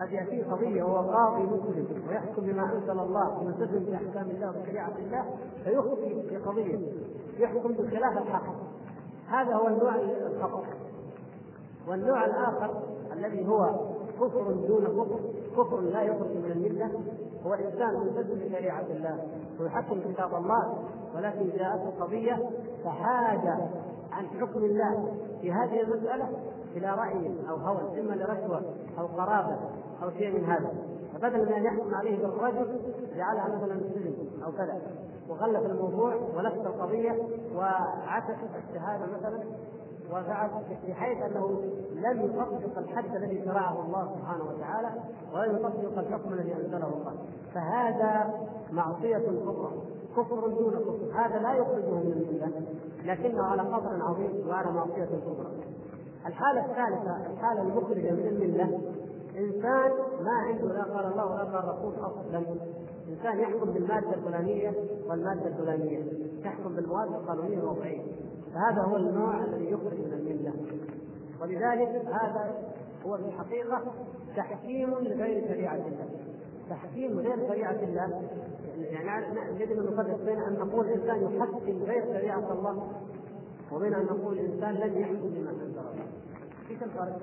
قد 0.00 0.12
يأتيه 0.12 0.44
قضية 0.44 0.82
وهو 0.82 1.10
قاضي 1.10 1.42
مسلم 1.42 2.02
ويحكم 2.08 2.42
بما 2.42 2.74
أنزل 2.74 3.00
الله 3.00 3.38
ويلتزم 3.38 3.84
بأحكام 3.84 4.30
الله 4.30 4.50
وشريعة 4.50 4.92
الله 4.98 5.24
فيخطئ 5.64 6.28
في 6.28 6.36
قضية. 6.36 6.78
يحكم 7.38 7.72
بخلاف 7.72 8.18
الحق. 8.18 8.54
هذا 9.28 9.54
هو 9.54 9.66
النوع 9.66 9.94
الخطا 9.96 10.62
والنوع 11.88 12.24
الآخر 12.24 12.82
الذي 13.12 13.48
هو 13.48 13.70
كفر 14.20 14.52
دون 14.52 14.84
كفر 14.84 15.20
كفر 15.56 15.80
لا 15.80 16.02
يخرج 16.02 16.36
من 16.36 16.52
الملة 16.52 16.90
هو 17.46 17.54
إنسان 17.54 18.00
ملتزم 18.00 18.38
بشريعة 18.38 18.86
الله 18.90 19.18
ويحكم 19.60 20.00
كتاب 20.00 20.34
الله 20.34 20.74
ولكن 21.14 21.50
جاءته 21.58 21.90
قضية 22.00 22.50
فحاج 22.84 23.48
عن 24.12 24.26
حكم 24.26 24.64
الله. 24.64 25.14
في 25.40 25.52
هذه 25.52 25.80
المسألة 25.80 26.28
إلى 26.76 26.90
رأي 26.90 27.30
أو 27.50 27.56
هوى 27.56 28.00
إما 28.00 28.12
لرشوة 28.12 28.62
أو 28.98 29.06
قرابة 29.06 29.56
أو 30.02 30.10
شيء 30.10 30.38
من 30.38 30.44
هذا. 30.44 30.72
فبدل 31.14 31.46
من 31.46 31.52
أن 31.52 31.64
يحكم 31.64 31.94
عليه 31.94 32.18
بالرجل 32.22 32.80
جعلها 33.16 33.48
مثلا 33.56 33.80
سجن 33.94 34.14
أو 34.44 34.52
كذا. 34.52 34.80
وغلف 35.28 35.66
الموضوع 35.66 36.14
ولف 36.36 36.54
القضية 36.54 37.18
وعكس 37.56 38.34
الشهادة 38.68 39.06
مثلا 39.16 39.42
وفعل 40.12 40.50
بحيث 40.88 41.22
أنه 41.22 41.60
لم 41.94 42.20
يطبق 42.20 42.78
الحد 42.78 43.16
الذي 43.16 43.44
شرعه 43.44 43.86
الله 43.86 44.16
سبحانه 44.16 44.44
وتعالى 44.44 44.88
ولم 45.34 45.56
يطبق 45.56 45.98
الحكم 45.98 46.32
الذي 46.32 46.54
أنزله 46.54 46.86
الله. 46.86 47.14
فهذا 47.54 48.34
معصية 48.72 49.18
كبرى 49.18 49.72
كفر 50.16 50.48
دون 50.48 50.72
كفر. 50.72 51.20
هذا 51.20 51.38
لا 51.38 51.52
يخرجه 51.52 51.90
من 51.90 52.12
المله 52.12 52.62
لكنه 53.04 53.42
على 53.42 53.62
قدر 53.62 54.02
عظيم 54.02 54.48
وعلى 54.48 54.72
معصية 54.72 55.04
كبرى 55.04 55.50
الحالة 56.26 56.60
الثالثة 56.60 57.32
الحالة 57.32 57.62
المخرجة 57.62 58.10
من 58.10 58.26
الملة. 58.26 58.80
إنسان 59.38 59.90
ما 60.24 60.32
عنده 60.32 60.66
لا 60.66 60.82
قال 60.82 61.12
الله 61.12 61.26
ولا 61.26 61.44
قال 61.44 61.64
الرسول 61.64 61.94
أصلا 61.94 62.44
إنسان 63.08 63.38
يحكم 63.38 63.70
بالمادة 63.70 64.14
الفلانية 64.14 64.72
والمادة 65.08 65.46
الفلانية. 65.46 66.02
يحكم 66.44 66.74
بالمواد 66.74 67.08
القانونية 67.08 67.58
الوضعية. 67.58 68.02
فهذا 68.54 68.82
هو 68.82 68.96
النوع 68.96 69.44
الذي 69.44 69.70
يخرج 69.70 69.98
من 69.98 70.12
الملة. 70.12 70.52
ولذلك 71.40 72.06
هذا 72.06 72.54
هو 73.06 73.16
في 73.16 73.24
الحقيقة 73.24 73.82
تحكيم 74.36 74.90
لغير 74.90 75.48
شريعة 75.48 75.74
الله. 75.74 76.08
تحكيم 76.70 77.18
غير 77.18 77.48
شريعة 77.48 77.82
الله. 77.82 78.22
يعني 78.76 79.60
يجب 79.60 79.78
أن 79.78 79.92
نفرق 79.92 80.24
بين 80.24 80.42
أن 80.42 80.52
نقول 80.52 80.88
إنسان 80.88 81.36
يحكم 81.36 81.82
غير 81.82 82.04
شريعة 82.04 82.52
الله 82.52 82.88
وبين 83.72 83.94
أن 83.94 84.04
نقول 84.04 84.38
إنسان 84.38 84.74
لن 84.74 85.00
يحكم 85.00 85.28
بما 85.28 85.50
أنزل 85.50 85.78
الله. 85.78 86.06
إيش 86.70 86.82
الفرق؟ 86.82 87.18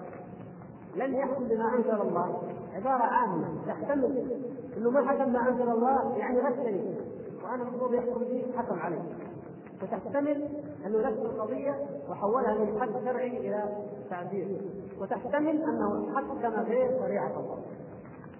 لن 0.95 1.13
يحكم 1.13 1.43
بما 1.43 1.75
أنزل 1.75 2.01
الله. 2.01 2.41
عبارة 2.75 3.03
عامة. 3.03 3.65
تحتمل 3.67 4.31
إنه 4.77 4.89
ما 4.89 5.07
حكم 5.07 5.33
ما 5.33 5.49
أنزل 5.49 5.69
الله 5.69 6.17
يعني 6.17 6.39
غشني 6.39 6.95
وأنا 7.43 7.63
المفروض 7.63 7.93
يحكم 7.93 8.19
به 8.19 8.45
حكم 8.57 8.79
عليه 8.79 9.01
وتحتمل 9.83 10.49
انه 10.85 11.09
نفس 11.09 11.17
القضية 11.17 11.75
وحولها 12.09 12.53
من 12.53 12.79
حد 12.81 12.89
شرعي 13.05 13.37
إلى 13.37 13.63
تعديل. 14.09 14.61
وتحتمل 15.01 15.63
أنه 15.63 16.15
حكم 16.15 16.61
غير 16.61 16.99
شريعة 16.99 17.39
الله. 17.39 17.57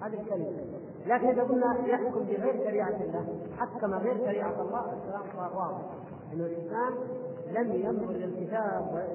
هذه 0.02 0.22
الكلمة. 0.22 0.52
لكن 1.08 1.28
إذا 1.28 1.44
قلنا 1.44 1.88
يحكم 1.88 2.24
بغير 2.24 2.64
شريعة 2.64 3.02
الله 3.02 3.26
حكم 3.58 3.94
غير 3.94 4.18
شريعة 4.18 4.62
الله 4.62 4.94
الكلام 4.94 5.22
صار 5.36 5.58
واضح. 5.58 5.82
إنه 6.34 6.46
الإنسان 6.46 6.94
لم 7.52 7.72
ينظر 7.72 8.10
إلى 8.10 8.26
الكتاب 8.26 9.08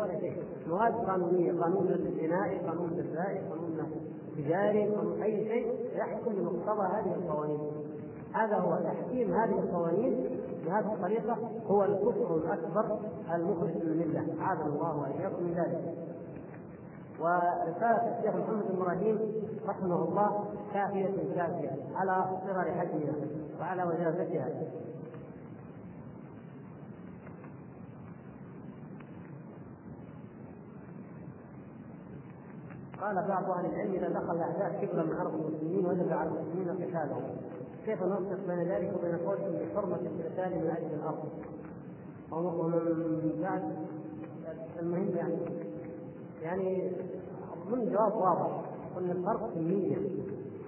ولا 0.00 0.20
شيء. 0.20 0.42
مواد 0.68 0.94
قانونيه 0.94 1.52
قانون 1.60 1.88
البنائي 1.88 2.58
قانون 2.58 2.92
الغذائي 2.92 3.38
قانون 3.38 3.86
التجاري 4.38 4.88
قانون 4.88 5.22
أي 5.22 5.48
شيء 5.48 5.74
يحكم 5.96 6.32
بمقتضى 6.32 6.86
هذه 6.86 7.14
القوانين. 7.14 7.72
هذا 8.34 8.56
هو 8.56 8.78
تحكيم 8.84 9.34
هذه 9.34 9.58
القوانين 9.58 10.40
بهذه 10.64 10.94
الطريقة 10.94 11.38
هو 11.66 11.84
الكفر 11.84 12.36
الأكبر 12.36 12.98
المخرج 13.34 13.70
من 13.70 13.82
المله 13.82 14.42
اعاذنا 14.42 14.66
الله 14.66 14.96
واياكم 14.96 15.42
من 15.42 15.54
ذلك. 15.54 15.94
ورسالة 17.20 18.18
الشيخ 18.18 18.34
محمد 18.36 18.64
بن 18.68 18.76
إبراهيم 18.76 19.18
رحمه 19.66 20.04
الله 20.04 20.44
كافية 20.72 21.34
كافية 21.34 21.70
على 21.94 22.24
صغر 22.46 22.64
حجمها 22.64 23.14
وعلى 23.60 23.84
وجازتها. 23.84 24.48
قال 33.00 33.28
بعض 33.28 33.50
أهل 33.50 33.66
العلم 33.66 33.94
إذا 33.94 34.08
دخل 34.08 34.36
الاعداء 34.36 34.84
كبرا 34.86 35.02
من 35.02 35.12
ارض 35.12 35.34
المسلمين 35.34 35.86
وجب 35.86 36.12
على 36.12 36.28
المسلمين 36.28 36.68
قتالهم. 36.68 37.43
كيف 37.84 38.02
نفرق 38.02 38.46
بين 38.46 38.62
ذلك 38.62 38.92
وبين 38.98 39.16
قولهم 39.16 39.52
بحرمة 39.52 39.96
القتال 39.96 40.64
من 40.64 40.70
أجل 40.70 40.94
الأرض؟ 40.94 41.28
ومن 42.32 43.40
بعد. 43.42 43.62
المهم 44.80 45.16
يعني 45.16 45.38
يعني 46.42 46.92
أظن 47.66 47.92
جواب 47.92 48.14
واضح. 48.14 48.64
قلنا 48.96 49.12
الفرق 49.12 49.50
في 49.50 49.56
النية. 49.56 49.96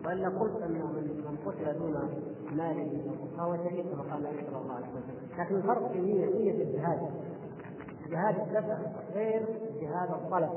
وإلا 0.04 0.28
قلت 0.28 0.62
أن 0.62 0.72
من 0.72 1.36
قتل 1.46 1.78
دون 1.78 1.94
مال 2.52 3.00
فهو 3.36 3.56
شهيد 3.56 3.86
كما 3.86 4.02
قال 4.02 4.26
النبي 4.26 4.46
صلى 4.46 4.60
الله 4.62 4.74
عليه 4.74 4.86
وسلم. 4.86 5.16
لكن 5.38 5.56
الفرق 5.56 5.92
في 5.92 5.98
النية 5.98 6.26
نية 6.26 6.62
الجهاد. 6.62 7.00
جهاد 8.10 8.34
الدفع 8.40 8.78
غير 9.14 9.46
جهاد 9.80 10.10
الطلب. 10.10 10.50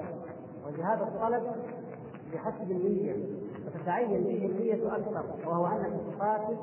وجهاد 0.67 1.01
الطلب 1.01 1.43
بحسب 2.33 2.71
النية. 2.71 3.15
وتتعين 3.75 4.23
به 4.23 4.45
النية 4.45 4.95
أكثر 4.95 5.23
وهو 5.47 5.67
أنك 5.67 5.93
تقاتل 6.17 6.57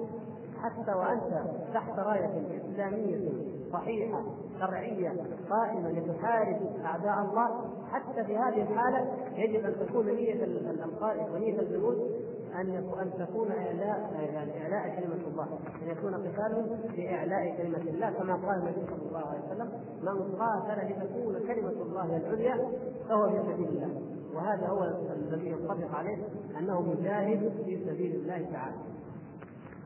حتى 0.62 0.92
وأنت 0.92 1.42
تحت 1.74 1.98
راية 1.98 2.30
إسلامية 2.72 3.30
صحيحة 3.72 4.22
شرعية 4.60 5.12
قائمة 5.50 5.90
لتحارب 5.90 6.56
أعداء 6.84 7.30
الله 7.30 7.70
حتى 7.92 8.24
في 8.24 8.36
هذه 8.36 8.62
الحالة 8.62 9.12
يجب 9.36 9.64
أن 9.64 9.86
تكون 9.86 10.06
نية 10.06 10.44
القائد 10.84 11.34
ونية 11.34 11.60
الجنود 11.60 12.10
أن 12.54 12.70
أن 12.76 13.26
تكون 13.26 13.52
إعلاء 13.52 14.30
يعني 14.34 14.62
إعلاء 14.62 15.00
كلمة 15.00 15.26
الله 15.26 15.48
أن 15.82 15.88
يكون 15.90 16.14
قتالهم 16.14 16.66
لاعلاء 16.96 17.56
كلمة 17.56 17.90
الله 17.90 18.10
كما 18.10 18.34
قال 18.34 18.58
النبي 18.58 18.86
صلى 18.86 19.08
الله 19.08 19.26
عليه 19.26 19.40
وسلم 19.46 19.70
من 20.02 20.36
قاتل 20.36 20.92
لتكون 20.92 21.38
كلمة 21.46 21.82
الله 21.82 22.16
العليا 22.16 22.68
فهو 23.08 23.28
في 23.28 23.38
سبيل 23.52 23.68
الله. 23.68 24.15
وهذا 24.36 24.68
هو 24.68 24.84
الذي 25.12 25.50
ينطبق 25.50 25.94
عليه 25.94 26.18
أنه 26.58 26.80
مجاهد 26.80 27.52
في 27.64 27.84
سبيل 27.86 28.14
الله 28.14 28.50
تعالى. 28.52 28.76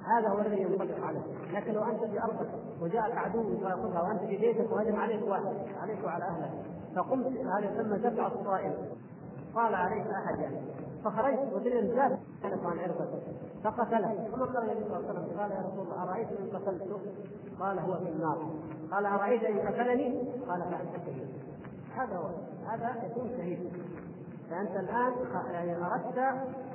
هذا 0.05 0.29
هو 0.29 0.41
الذي 0.41 0.63
ينطبق 0.63 1.05
عليه. 1.05 1.23
لكن 1.53 1.73
لو 1.73 1.83
أنت 1.83 2.05
في 2.05 2.23
أرضك 2.23 2.49
وجاءك 2.83 3.17
عدو 3.17 3.59
فياخذها 3.59 4.03
وانت 4.03 4.21
في 4.21 4.37
بيتك 4.37 4.73
وهجم 4.73 4.97
عليك 4.97 5.23
واحد 5.29 5.57
عليك 5.81 6.05
وعلى 6.05 6.25
أهلك 6.25 6.51
فقمت 6.97 7.27
هذا 7.27 7.71
يسمى 7.75 7.99
دفع 7.99 8.27
الصائم. 8.27 8.75
قال 9.55 9.75
عليك 9.75 10.07
أحد 10.07 10.39
يعني. 10.39 10.61
فخرجت 11.05 11.53
ودريا 11.53 11.81
زاد 11.81 12.19
كانت 12.43 12.65
عن 12.65 12.79
عرضته 12.79 13.21
فقتله. 13.65 14.29
ثم 14.31 14.43
قال 14.43 14.71
النبي 14.71 14.85
صلى 14.85 14.97
الله 14.97 15.09
عليه 15.09 15.21
وسلم 15.21 15.41
قال 15.41 15.51
يا 15.51 15.61
رسول 15.61 15.87
الله 15.87 16.03
أرأيت 16.03 16.29
إن 16.29 16.57
قتلته؟ 16.57 17.01
قال 17.61 17.79
هو 17.79 17.95
في 17.95 18.09
النار. 18.09 18.51
قال 18.93 19.07
أرأيت 19.07 19.43
إن 19.43 19.59
قتلني؟ 19.59 20.19
قال 20.49 20.63
فأنت 20.63 21.07
شهيد 21.07 21.29
هذا 21.97 22.17
هو. 22.17 22.29
هذا 22.67 23.07
يكون 23.07 23.29
شهيد. 23.37 23.73
فأنت 24.51 24.71
الآن 24.71 25.13
يعني 25.53 25.77
أردت 25.77 26.19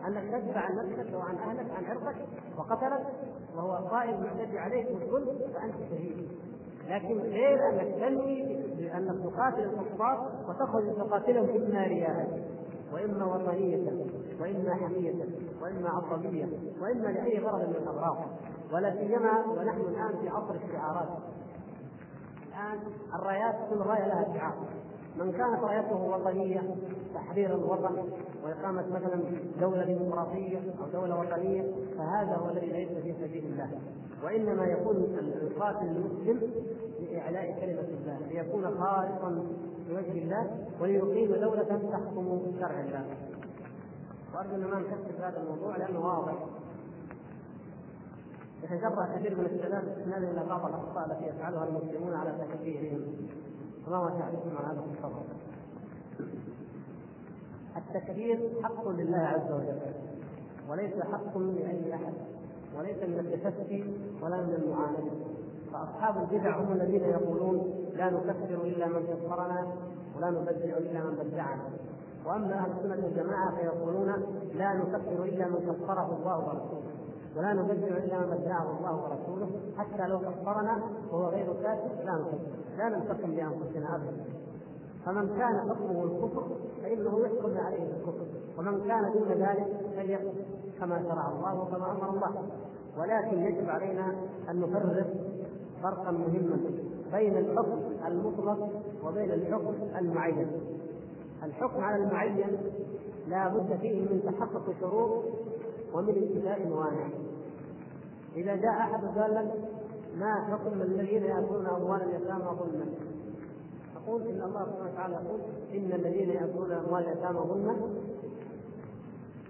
أنك 0.08 0.24
تدفع 0.32 0.60
عن 0.60 0.76
نفسك 0.76 1.14
وعن 1.14 1.36
أهلك 1.36 1.72
عن 1.72 1.86
عرضك 1.86 2.16
وقتلك 2.58 3.06
وهو 3.56 3.88
قائد 3.88 4.20
معتدي 4.20 4.60
عليك 4.60 4.88
بالظلم 4.88 5.40
فأنت 5.54 5.76
شهيد. 5.90 6.30
لكن 6.90 7.20
غير 7.20 7.70
أنك 7.70 7.96
تنوي 8.00 8.44
بأنك 8.78 9.24
تقاتل 9.24 9.64
الكفار 9.64 10.32
وتخرج 10.50 10.96
تقاتلهم 10.96 11.50
اما 11.50 11.84
رياء 11.84 12.46
وإما 12.94 13.26
وطنية 13.26 14.06
وإما 14.42 14.76
حمية 14.76 15.26
وإما 15.62 15.90
عصبية 15.90 16.50
وإما 16.82 17.08
لأي 17.08 17.40
غرض 17.40 17.70
من 17.70 17.76
الأغراض. 17.76 18.18
ولا 18.74 18.96
سيما 18.96 19.46
ونحن 19.48 19.82
الآن 19.82 20.18
في 20.22 20.30
عصر 20.30 20.56
الشعارات. 20.56 21.10
الآن 22.48 22.80
الرايات 23.16 23.56
كل 23.70 23.78
راية 23.78 24.08
لها 24.08 24.38
شعار. 24.38 24.54
من 25.20 25.32
كانت 25.32 25.64
رايته 25.64 25.96
وطنية 25.96 26.76
تحرير 27.14 27.56
الوطن 27.56 28.10
وإقامة 28.44 28.88
مثلا 28.88 29.24
دولة 29.60 29.86
ديمقراطية 29.86 30.58
أو 30.58 30.88
دولة 30.94 31.20
وطنية 31.20 31.62
فهذا 31.98 32.36
هو 32.36 32.50
الذي 32.50 32.68
ليس 32.68 32.90
في 32.90 33.14
سبيل 33.14 33.46
الله. 33.46 33.70
وإنما 34.24 34.66
يكون 34.66 34.96
القاتل 35.42 35.86
المسلم 35.86 36.52
لإعلاء 37.00 37.60
كلمة 37.62 37.88
الله 38.00 38.20
ليكون 38.28 38.64
خالصا 38.64 39.46
لوجه 39.90 40.12
الله 40.12 40.68
وليقيم 40.82 41.36
دولة 41.36 41.64
تحكم 41.64 42.42
شرع 42.60 42.80
الله. 42.80 43.06
وأرجو 44.36 44.56
أن 44.56 44.62
ما 44.62 44.80
نكثر 44.80 45.28
هذا 45.28 45.42
الموضوع 45.44 45.78
لأنه 45.78 46.00
واضح. 46.00 46.36
يتجرأ 48.64 49.16
كثير 49.16 49.38
من 49.38 49.46
الشباب 49.46 49.84
استنادا 49.88 50.32
إلى 50.32 50.46
بعض 50.50 50.66
الاخطاء 50.66 51.06
التي 51.12 51.26
يفعلها 51.26 51.68
المسلمون 51.68 52.14
على 52.14 52.32
تكفيرهم. 52.32 53.02
فما 53.86 53.98
هو 53.98 54.10
تعريفهم 54.10 54.58
عن 54.58 54.66
هذا؟ 54.66 54.84
التكفير 57.78 58.52
حق 58.64 58.88
لله 58.88 59.18
عز 59.18 59.52
وجل 59.52 59.80
وليس 60.70 60.94
حق 61.12 61.38
لاي 61.38 61.96
أحد 61.96 62.14
وليس 62.78 62.98
من 62.98 63.20
التشفي 63.20 63.84
ولا 64.22 64.42
من 64.42 64.54
المعاندة 64.54 65.12
فأصحاب 65.74 66.18
البدع 66.18 66.60
هم 66.60 66.72
الذين 66.72 67.04
يقولون 67.04 67.86
لا 67.94 68.10
نكفر 68.10 68.64
إلا 68.64 68.88
من 68.88 69.08
كفرنا 69.08 69.68
ولا 70.18 70.30
نبدع 70.30 70.78
إلا 70.78 71.04
من 71.04 71.16
بدعنا. 71.16 71.64
وأما 72.26 72.54
أهل 72.54 72.72
السنة 72.72 73.06
والجماعة 73.06 73.56
فيقولون 73.56 74.08
لا 74.54 74.74
نكفر 74.74 75.24
إلا 75.24 75.48
من 75.48 75.56
كفره 75.56 76.18
الله 76.20 76.38
ورسوله. 76.38 76.85
ولا 77.38 77.54
نبدع 77.54 77.88
إلا 77.88 78.20
من 78.20 78.38
بدعه 78.38 78.78
الله 78.78 78.96
ورسوله 79.04 79.50
حتى 79.78 80.08
لو 80.08 80.20
كفرنا 80.20 80.84
وهو 81.12 81.26
غير 81.26 81.46
كافر 81.46 82.04
لا 82.06 82.14
نكفر 82.14 82.38
لا 82.78 82.90
ننتقم 82.90 83.32
لأنفسنا 83.32 83.96
ابدا. 83.96 84.24
فمن 85.06 85.28
كان 85.38 85.70
حكمه 85.70 86.04
الكفر 86.04 86.44
فإنه 86.84 87.20
يحكم 87.20 87.58
عليه 87.58 87.92
بالكفر 87.92 88.26
ومن 88.58 88.88
كان 88.88 89.14
دون 89.14 89.32
ذلك 89.32 89.68
فليكفر 89.96 90.46
كما 90.80 91.04
شرع 91.04 91.30
الله 91.30 91.62
وكما 91.62 91.92
أمر 91.92 92.10
الله. 92.10 92.44
ولكن 92.98 93.44
يجب 93.44 93.70
علينا 93.70 94.16
أن 94.50 94.60
نفرق 94.60 95.08
فرقا 95.84 96.12
مهما 96.12 96.58
بين 97.12 97.38
الحكم 97.38 97.80
المطلق 98.08 98.70
وبين 99.06 99.32
الحكم 99.32 99.74
المعين. 100.00 100.48
الحكم 101.44 101.84
على 101.84 102.04
المعين 102.04 102.58
لا 103.28 103.48
بد 103.48 103.78
فيه 103.82 104.02
من 104.02 104.22
تحقق 104.24 104.74
شروط 104.82 105.24
ومن 105.94 106.10
انتفاء 106.10 106.68
موانع. 106.68 107.25
إذا 108.36 108.56
جاء 108.56 108.72
أحد 108.72 109.06
قال 109.06 109.36
لك 109.36 109.54
ما 110.18 110.36
حكم 110.36 110.82
الذين 110.82 111.24
يأكلون 111.24 111.68
أموال 111.68 112.02
اليتامى 112.02 112.44
ظلما؟ 112.44 112.86
نقول 113.96 114.22
إن 114.22 114.42
الله 114.42 114.66
سبحانه 114.66 114.92
وتعالى 114.92 115.16
يقول 115.16 115.40
إن 115.74 115.92
الذين 115.94 116.30
يأكلون 116.30 116.72
أموال 116.72 117.04
اليتامى 117.04 117.40
ظلما. 117.40 117.76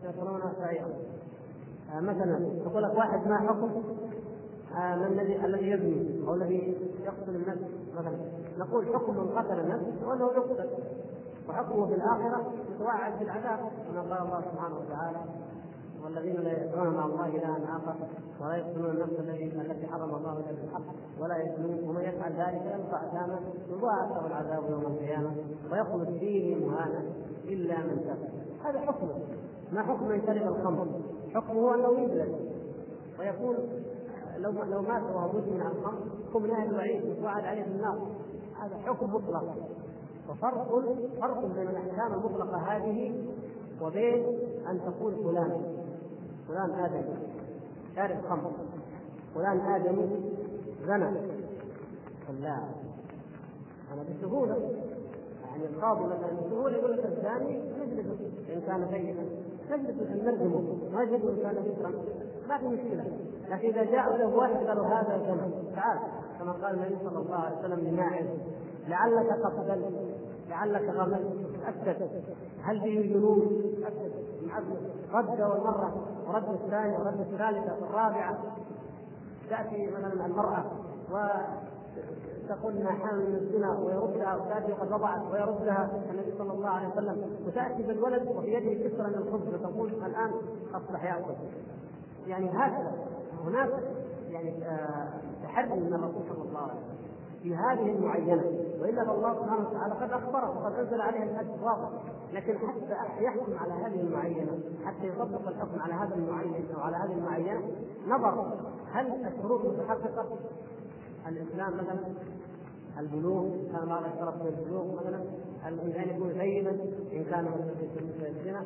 يصلون 0.03 0.41
سعيرا 0.59 0.89
آه 1.93 1.99
مثلا 1.99 2.47
يقول 2.65 2.83
لك 2.83 2.97
واحد 2.97 3.27
ما 3.27 3.37
حكم؟ 3.37 3.83
آه 4.77 4.95
من 4.95 5.19
الذي 5.19 5.45
الذي 5.45 5.69
يبني 5.69 6.27
أو 6.27 6.33
الذي 6.33 6.77
يقتل 7.03 7.35
النفس 7.35 7.61
مثلا. 7.97 8.17
نقول 8.57 8.85
حكم 8.95 9.17
من 9.17 9.29
قتل 9.29 9.59
النفس 9.59 10.03
وأنه 10.03 10.25
يقتل. 10.25 10.69
وحكمه 11.49 11.87
في 11.87 11.93
الآخرة 11.93 12.53
يتوعد 12.75 13.19
بالعذاب 13.19 13.59
كما 13.59 14.01
قال 14.01 14.27
الله 14.27 14.41
سبحانه 14.41 14.75
وتعالى 14.75 15.19
والذين 16.05 16.35
لا 16.35 16.63
يدعون 16.63 16.93
مع 16.93 17.05
الله 17.05 17.27
إلها 17.27 17.77
آخر 17.77 17.95
ولا 18.41 18.55
يقتلون 18.55 18.89
النفس 18.89 19.19
التي 19.19 19.61
التي 19.61 19.87
حرم 19.87 20.15
الله 20.15 20.33
الا 20.33 20.51
بالحق 20.61 20.81
ولا 21.19 21.37
يزنون 21.37 21.89
ومن 21.89 22.01
يفعل 22.01 22.31
ذلك 22.33 22.61
يلقى 22.61 23.07
اثاما 23.07 23.39
يضاعف 23.69 24.11
له 24.11 24.27
العذاب 24.27 24.63
يوم 24.69 24.81
القيامة 24.81 25.31
ويخلد 25.71 26.17
فيه 26.19 26.55
مهانا 26.55 27.03
إلا 27.45 27.77
من 27.77 28.03
تاب. 28.03 28.17
هذا 28.63 28.79
حكمه 28.79 29.15
ما 29.71 29.83
حكم 29.83 30.07
من 30.07 30.21
شرب 30.25 30.55
الخمر؟ 30.55 30.87
حكمه 31.33 31.75
أنه 31.75 31.99
يجلد 31.99 32.35
ويكون 33.19 33.55
لو 34.37 34.51
لو 34.51 34.81
مات 34.81 35.03
وهو 35.03 35.27
مدمن 35.27 35.61
على 35.61 35.71
الخمر 35.71 35.99
حكم 36.29 36.45
نهي 36.45 36.65
الوعيد 36.65 37.05
يتوعد 37.05 37.43
عليه 37.45 37.63
بالنار 37.63 38.07
هذا 38.61 38.77
حكم 38.77 39.13
مطلق. 39.13 39.55
وفرق 40.29 40.67
فرق 41.21 41.45
بين 41.45 41.67
الأحكام 41.67 42.13
المطلقة 42.13 42.57
هذه 42.57 43.25
وبين 43.81 44.25
أن 44.69 44.79
تقول 44.79 45.13
فلان. 45.23 45.74
فلان 46.47 46.71
ادمي 46.71 47.17
شارب 47.95 48.21
خمر 48.29 48.51
فلان 49.35 49.59
ادمي 49.59 50.09
زنى. 50.87 51.11
لا. 52.39 52.57
أنا 53.93 54.03
بسهولة. 54.03 54.55
يعني 55.45 55.65
القاضي 55.65 56.03
مثلا 56.03 56.47
بسهولة 56.47 56.77
يقول 56.77 56.91
لك 56.91 57.05
الزاني 57.05 57.57
نجلده 57.79 58.15
إن 58.53 58.61
كان 58.61 58.87
سيئا. 58.91 59.25
نجلده 59.71 60.23
نرجمه 60.23 60.61
نجلده 60.93 61.29
إن 61.29 61.37
كان 61.37 61.55
ذكرا 61.55 61.91
ما 62.49 62.57
في 62.57 62.67
مشكلة. 62.67 63.05
لكن 63.49 63.67
إذا 63.67 63.83
جاء 63.83 64.17
له 64.17 64.35
واحد 64.35 64.55
قالوا 64.55 64.85
هذا 64.85 65.17
زنا 65.17 65.51
تعال. 65.75 65.99
كما 66.39 66.51
قال 66.51 66.75
النبي 66.75 66.95
صلى 67.03 67.19
الله 67.19 67.35
عليه 67.35 67.59
وسلم 67.59 67.87
لماعز. 67.87 68.27
لعلك 68.87 69.31
قتلت 69.31 70.15
لعلك 70.49 70.89
غمزت 70.89 71.45
تاكد 71.85 72.09
هل 72.61 72.79
به 72.79 73.01
جنون 73.13 73.61
تاكد 73.81 74.11
رد 75.15 75.41
اول 75.41 75.59
مره 75.59 75.93
ورد 76.27 76.49
الثانية 76.49 76.99
ورد 76.99 77.19
الثالثة 77.19 77.75
والرابعه 77.81 78.37
تأتي 79.49 79.91
مثلا 79.91 80.25
المرأة 80.25 80.65
وتقول 81.11 82.77
انها 82.77 82.91
حامل 82.91 83.29
من 83.29 83.35
الزنا 83.35 83.79
ويردها 83.79 84.35
وتأتي 84.35 84.71
وقد 84.71 84.91
وضعت 84.91 85.21
ويردها 85.31 85.89
النبي 86.11 86.37
صلى 86.37 86.53
الله 86.53 86.69
عليه 86.69 86.87
وسلم. 86.87 87.37
وتأتي 87.47 87.83
بالولد 87.83 88.27
وفي 88.27 88.53
يده 88.53 88.89
كسرا 88.89 89.07
من 89.07 89.15
الخبز 89.15 89.53
وتقول 89.53 89.89
الآن 89.89 90.31
أصبح 90.73 91.03
ياكل 91.03 91.33
يعني 92.27 92.49
هكذا 92.49 92.91
هناك 93.45 93.69
يعني 94.29 94.65
آه 94.65 95.09
تحدي 95.43 95.79
من 95.79 95.93
الرسول 95.93 96.21
صلى 96.29 96.49
الله 96.49 96.59
عليه 96.59 96.71
وسلم 96.73 96.95
في 97.43 97.55
هذه 97.55 97.95
المعينة. 97.95 98.43
وإلا 98.81 99.05
فالله 99.05 99.33
سبحانه 99.33 99.69
وتعالى 99.69 99.93
قد 99.93 100.11
أخبره 100.11 100.49
وقد 100.49 100.73
أنزل 100.73 101.01
عليها 101.01 101.23
الحد 101.23 101.47
واضح 101.63 101.89
لكن 102.33 102.57
حتى 102.57 103.23
يحكم 103.23 103.53
على 103.57 103.73
هذه 103.73 104.01
المعينة 104.01 104.59
حتى 104.85 105.07
يطبق 105.07 105.47
الحكم 105.47 105.81
على 105.81 105.93
هذا 105.93 106.15
المعين 106.15 106.65
أو 106.75 106.81
على 106.81 106.97
هذه 106.97 107.11
المعينة 107.17 107.61
نظر 108.07 108.53
هل 108.91 109.25
الشروط 109.25 109.65
متحققة؟ 109.65 110.25
الإسلام 111.27 111.73
مثلا 111.73 111.99
البلوغ 112.99 113.49
كان 113.71 113.87
بعض 113.87 114.03
الشرط 114.13 114.35
من 114.41 114.47
البلوغ 114.47 114.95
مثلا 114.95 115.23
الانسان 115.67 116.15
يكون 116.15 116.33
سيدا 116.33 116.71
إن 117.13 117.23
كان 117.23 117.47
في 118.19 118.27
الزنا 118.27 118.65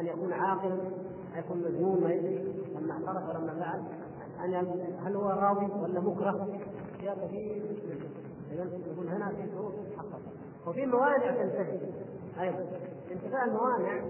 ان 0.00 0.06
يكون 0.06 0.32
عاقلا 0.32 0.74
ان 0.74 1.38
يكون 1.38 1.58
مجنون 1.58 2.00
ما 2.00 2.12
يدري 2.12 2.54
لما 2.76 2.92
اعترف 2.92 3.28
ولما 3.28 3.54
فعل 4.38 4.54
ان 4.54 4.96
هل 5.04 5.16
هو 5.16 5.28
راضي 5.28 5.72
ولا 5.82 6.00
مكره 6.00 6.48
اشياء 6.98 7.26
كثير 7.26 7.62
يقول 8.52 9.08
هنا 9.08 9.28
في 9.28 9.50
شروط 9.52 9.72
تتحقق 9.72 10.20
وفي 10.66 10.86
موانع 10.86 11.30
تنتهي. 11.30 11.78
أيضا 12.40 12.66
انتفاء 13.12 13.44
الموانع 13.44 14.02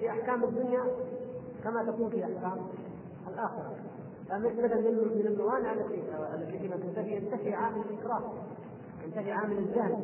في 0.00 0.10
أحكام 0.10 0.44
الدنيا 0.44 0.84
كما 1.64 1.84
تكون 1.92 2.10
في 2.10 2.24
أحكام 2.24 2.66
الآخرة. 3.28 3.72
فمثلا 4.28 4.80
من 4.80 5.26
الموانع 5.26 5.72
التي 5.72 6.02
التي 6.34 6.58
فيما 6.58 6.76
ينتهي 7.06 7.54
عامل 7.54 7.80
الإكراه 7.90 8.22
ينتهي 9.04 9.32
عامل 9.32 9.58
الجهل 9.58 9.96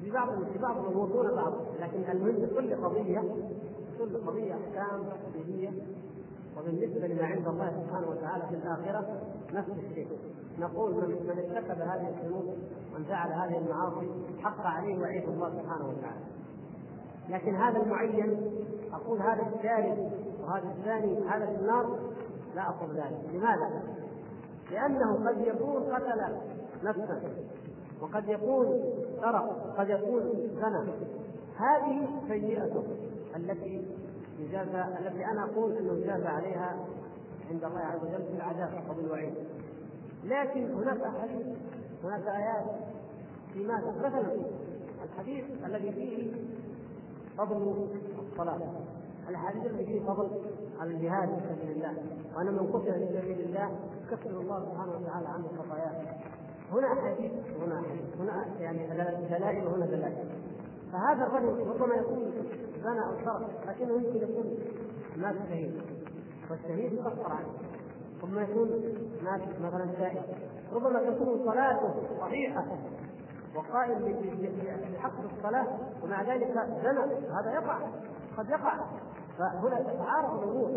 في 0.00 0.10
بعض 0.10 0.44
في 0.52 0.58
بعض 0.58 0.78
الأمور 0.78 1.08
دون 1.08 1.34
بعض 1.34 1.52
لكن 1.80 2.10
المهم 2.10 2.46
كل 2.56 2.74
قضيه 2.74 3.22
كل 3.98 4.16
قضية 4.26 4.54
أحكام 4.54 5.04
تفصيليه 5.04 5.70
وبالنسبة 6.58 7.06
لما 7.06 7.24
عند 7.26 7.48
الله 7.48 7.70
سبحانه 7.70 8.08
وتعالى 8.08 8.44
في 8.48 8.54
الآخرة 8.54 9.20
نفس 9.52 9.70
الشيء. 9.70 10.08
نقول 10.58 10.94
من 10.94 11.08
من 11.08 11.56
ارتكب 11.56 11.80
هذه 11.80 12.08
الذنوب 12.08 12.44
من 12.98 13.04
فعل 13.04 13.32
هذه 13.32 13.58
المعاصي 13.58 14.10
حق 14.42 14.66
عليه 14.66 14.98
وعيد 15.00 15.28
الله 15.28 15.50
سبحانه 15.50 15.88
وتعالى. 15.88 16.24
لكن 17.28 17.54
هذا 17.54 17.82
المعين 17.82 18.52
أقول 18.92 19.22
هذا 19.22 19.42
الثالث 19.42 20.12
وهذا 20.42 20.74
الثاني 20.78 21.28
هذا 21.28 21.46
في 21.46 21.60
النار 21.60 21.98
لا 22.54 22.68
أقول 22.68 22.90
ذلك. 22.90 23.20
لماذا؟ 23.32 23.82
لأنه 24.70 25.28
قد 25.28 25.40
يكون 25.40 25.82
قتل 25.82 26.36
نفسا 26.82 27.22
وقد 28.00 28.28
يكون 28.28 28.66
سرق 29.20 29.74
قد 29.78 29.88
يكون 29.88 30.22
زنى. 30.54 30.92
هذه 31.56 32.08
سيئته 32.28 32.84
التي 33.36 33.84
يجازى 34.38 34.84
التي 35.00 35.24
أنا 35.24 35.44
أقول 35.44 35.76
أنه 35.76 35.92
يجازى 35.92 36.26
عليها 36.26 36.76
عند 37.50 37.64
الله 37.64 37.80
عز 37.80 38.00
وجل 38.02 38.32
بالعذاب 38.32 38.84
أو 38.88 38.94
بالوعيد 38.94 39.34
لكن 40.26 40.74
هناك 40.74 41.00
احاديث 41.00 41.46
هناك 42.04 42.26
آيات 42.26 42.64
في 43.52 43.66
ماذا 43.66 43.94
مثلا 43.98 44.36
الحديث 45.04 45.44
الذي 45.64 45.92
فيه 45.92 46.32
فضل 47.38 47.88
الصلاة. 48.32 48.60
الاحاديث 49.28 49.66
التي 49.66 49.84
فيه 49.84 50.00
فضل 50.00 50.30
الجهاد 50.82 51.28
في 51.28 51.54
سبيل 51.54 51.76
الله. 51.76 51.94
وان 52.36 52.46
من 52.46 52.72
قتل 52.72 52.92
في 52.92 53.20
سبيل 53.20 53.40
الله 53.40 53.78
يكفر 54.02 54.30
الله 54.30 54.64
سبحانه 54.64 54.92
وتعالى 54.92 55.28
عنه 55.28 55.48
خطاياه. 55.58 56.16
هنا 56.72 56.92
احاديث 56.92 57.32
هنا 57.62 57.82
هنا 58.20 58.46
يعني 58.60 58.86
دلائل 59.28 59.66
وهنا 59.66 59.86
دلائل. 59.86 60.28
فهذا 60.92 61.26
الرجل 61.26 61.66
ربما 61.66 61.94
يكون 61.94 62.32
زنى 62.82 63.28
أو 63.28 63.38
لكنه 63.66 63.94
يمكن 63.94 64.16
يكون 64.16 64.58
مات 65.16 65.36
شهيد. 65.48 65.80
والشهيد 66.50 66.92
يكفر 66.92 67.32
عنه 67.32 67.48
ربما 68.22 68.42
يكون 68.42 68.68
مات 69.22 69.40
مثلا 69.60 69.88
سائل 69.98 70.22
ربما 70.72 71.10
تكون 71.10 71.44
صلاته 71.44 71.94
صحيحة 72.20 72.64
وقائم 73.56 74.16
بحق 74.92 75.12
الصلاة 75.36 75.66
ومع 76.02 76.22
ذلك 76.22 76.48
زنى. 76.82 77.14
هذا 77.40 77.52
يقع 77.54 77.78
قد 78.36 78.48
يقع. 78.48 78.74
فهنا 79.38 79.80
تتعارض 79.80 80.42
الأمور. 80.42 80.70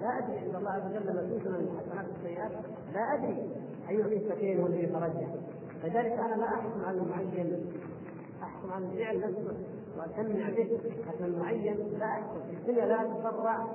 لا 0.00 0.18
أدري 0.18 0.38
عند 0.38 0.54
الله 0.54 0.70
عز 0.70 0.86
وجل 0.86 1.36
مسؤول 1.36 1.52
من 1.52 1.78
الحسنات 1.78 2.06
والسيئات. 2.08 2.52
لا 2.94 3.14
أدري 3.14 3.50
أي 3.88 3.96
القصتين 3.96 4.60
هو 4.60 4.66
الذي 4.66 4.82
يترجح 4.82 5.28
لذلك 5.84 6.12
أنا 6.12 6.34
لا 6.34 6.46
أحكم 6.54 6.84
على 6.84 6.98
المعين. 6.98 7.72
أحكم 8.42 8.72
على 8.72 8.84
الفعل 8.84 9.20
نفسه 9.20 9.56
واسمع 9.98 10.48
به. 10.48 10.80
لكن 11.08 11.24
المعين 11.24 11.98
لا 11.98 12.06
احكم 12.06 12.40
الدنيا 12.50 12.86
لا 12.86 13.02
اتسرع 13.02 13.66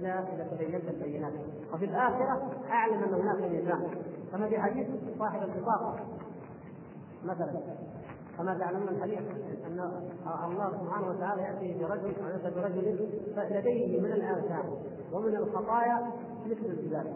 الا 0.00 0.34
اذا 0.34 0.44
تبينت 0.44 0.84
البينات. 0.88 1.32
وفي 1.74 1.84
الآخرة 1.84 2.42
أعلم 2.70 3.04
ان 3.04 3.14
هناك 3.14 3.50
ميزان 3.50 3.88
كما 4.32 4.48
في 4.48 4.58
حديث 4.58 4.86
صاحب 5.18 5.42
البطاقه 5.42 5.96
مثلا 7.24 7.60
كما 8.38 8.58
تعلمون 8.58 8.88
الحديث 8.88 9.18
أن 9.66 9.80
الله 10.44 10.70
سبحانه 10.70 11.08
وتعالى 11.08 11.42
يأتي 11.42 11.84
برجل 11.84 12.14
أو 12.22 12.28
ياتي 12.28 12.50
برجل؟ 12.56 13.08
لديه 13.50 14.00
من 14.00 14.12
الآثام 14.12 14.64
ومن 15.12 15.36
الخطايا 15.36 16.10
مثل 16.46 16.66
الجبال. 16.66 17.06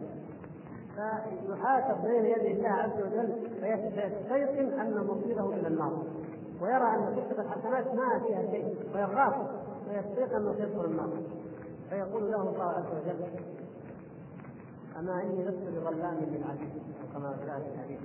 فيحاسب 0.95 2.03
بين 2.03 2.25
يدي 2.25 2.53
الله 2.53 2.69
عز 2.69 3.03
وجل 3.03 3.33
فيستيقن 3.61 4.81
أن 4.81 5.07
مصيره 5.07 5.55
إلى 5.55 5.69
النار. 5.69 6.03
ويرى 6.63 6.95
أن 6.95 7.17
كتب 7.17 7.41
الحسنات 7.41 7.95
ما 7.95 8.19
فيها 8.27 8.43
شيء 8.51 8.77
ويخاف 8.95 9.35
فيستيقن 9.89 10.37
انه 10.37 10.55
سيدخل 10.55 10.85
النار. 10.85 11.11
فيقول 11.95 12.33
له 12.33 12.43
الله 12.43 12.65
عز 12.65 12.87
وجل 12.87 13.25
أما 14.99 15.23
إني 15.23 15.45
لست 15.45 15.69
بظلام 15.77 16.15
للعبيد 16.15 16.83
كما 17.13 17.37
جاء 17.47 17.61
في 17.61 17.75
الحديث 17.75 18.01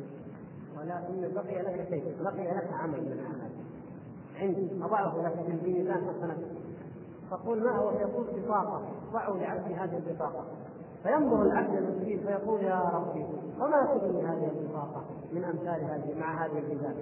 ولكن 0.78 1.34
بقي 1.34 1.62
لك 1.62 1.88
شيء 1.90 2.16
بقي 2.24 2.58
لك 2.58 2.74
عمل 2.74 3.02
من 3.02 3.12
الاعمال 3.12 3.52
عندي 4.36 4.84
أضعه 4.84 5.22
لك 5.22 5.62
في 5.64 5.72
ميزان 5.72 6.08
حسنات 6.10 6.38
فقول 7.32 7.64
ما 7.64 7.78
هو؟ 7.78 7.92
فيقول 7.92 8.26
بطاقة 8.26 8.82
ضعوا 9.14 9.38
لعبدي 9.38 9.76
هذه 9.76 9.98
البطاقة. 9.98 10.46
فينظر 11.04 11.42
العبد 11.42 11.76
المسكين 11.76 12.20
فيقول 12.20 12.64
يا 12.64 12.80
ربي 12.80 13.26
وما 13.60 13.86
تغني 13.86 14.22
هذه 14.22 14.52
البطاقة 14.60 15.04
من 15.34 15.44
أمثال 15.44 15.84
هذه 15.84 16.20
مع 16.20 16.46
هذه 16.46 16.60
الميزان 16.60 16.96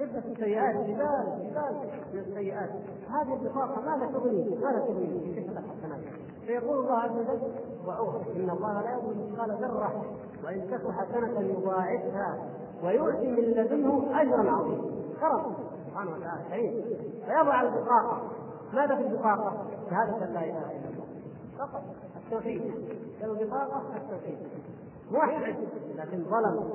عدة 0.00 0.22
سيئات 0.34 0.76
جبال 0.76 1.50
جبال 1.50 1.74
من 2.12 2.18
السيئات 2.18 2.70
هذه 3.14 3.34
البطاقة 3.34 3.80
ماذا 3.80 4.06
تغني؟ 4.12 4.58
ماذا 4.62 4.78
تغني؟ 4.78 5.34
فيقول 6.46 6.78
الله 6.78 6.98
عز 6.98 7.10
وجل 7.10 7.52
وأوه 7.86 8.22
إن 8.36 8.50
الله 8.50 8.82
لا 8.82 8.96
يظلم 8.96 9.32
مثقال 9.32 9.50
ذرة 9.50 10.04
وإن 10.44 10.70
تك 10.70 10.90
حسنة 10.90 11.40
يضاعفها 11.40 12.38
ويؤتي 12.84 13.26
من 13.26 13.44
لدنه 13.44 14.20
أجرا 14.20 14.50
عظيما. 14.50 14.84
كرم 15.20 15.54
سبحانه 15.86 16.10
وتعالى 16.10 16.44
كريم. 16.50 16.84
فيضع 17.26 17.62
البطاقة. 17.62 18.22
ماذا 18.72 18.96
في 18.96 19.02
البطاقة؟ 19.02 19.66
شهادة 19.90 20.26
لا 20.26 20.44
إله 20.44 20.70
إلا 20.70 20.88
الله. 20.88 21.06
فقط 21.58 21.82
التوحيد. 22.16 22.62
البطاقة 23.22 23.82
التوحيد. 23.96 24.38
موحد 25.10 25.56
لكن 25.96 26.24
ظلم 26.24 26.70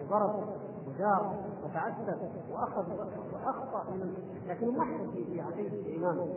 وضرب. 0.00 0.44
وجار 0.86 1.34
وتعسف 1.64 2.18
وأخذ 2.52 2.92
وأخطأ 3.32 3.90
من 3.90 4.14
لكن 4.48 4.68
موحد 4.68 5.10
في 5.26 5.40
عقيدة 5.40 5.76
الإيمان. 5.76 6.28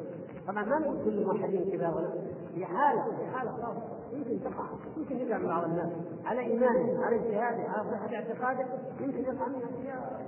طبعا 0.48 0.66
ما 0.66 0.80
نقول 0.80 1.04
كل 1.04 1.18
الموحدين 1.18 1.72
كذا 1.72 1.90
ولا 1.90 2.14
هي 2.56 2.66
حاله 2.66 3.06
هي 3.20 3.32
حالة 3.32 3.52
خاصة. 3.52 3.94
يمكن 4.14 4.44
تقع 4.44 4.66
يمكن 4.98 5.18
يقع 5.18 5.38
من 5.38 5.48
بعض 5.48 5.64
الناس 5.64 5.90
على 6.26 6.40
ايمانه 6.42 7.06
على 7.06 7.16
اجتهاده 7.16 7.70
على 7.70 7.92
صحة 7.92 8.16
اعتقاده 8.16 8.66
يمكن 9.00 9.20
يقع 9.20 9.48
من 9.48 9.62
اشياء 9.64 10.26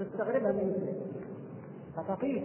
تستغربها 0.00 0.52
من 0.52 0.92
فتطيش 1.96 2.42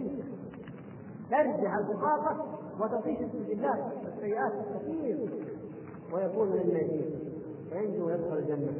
ترجع 1.30 1.78
البطاقه 1.78 2.58
وتطيش 2.80 3.18
بالله 3.48 3.92
السيئات 4.14 4.52
الكثير 4.52 5.30
ويكون 6.12 6.48
من 6.48 6.60
الناجين 6.60 7.20
فينجو 7.70 8.06
ويدخل 8.06 8.36
الجنة. 8.38 8.72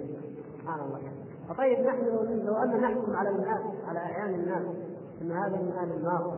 سبحان 0.59 0.81
الله. 0.81 1.01
فطيب 1.49 1.87
نحن 1.87 2.05
لو 2.47 2.57
أن 2.57 2.81
نحكم 2.81 3.17
على 3.17 3.31
الناس 3.31 3.61
على 3.89 3.99
أعيان 3.99 4.35
الناس 4.35 4.63
إن 5.23 5.33
هذا 5.33 5.57
من 5.57 5.73
أهل 5.73 5.93
النار 5.93 6.35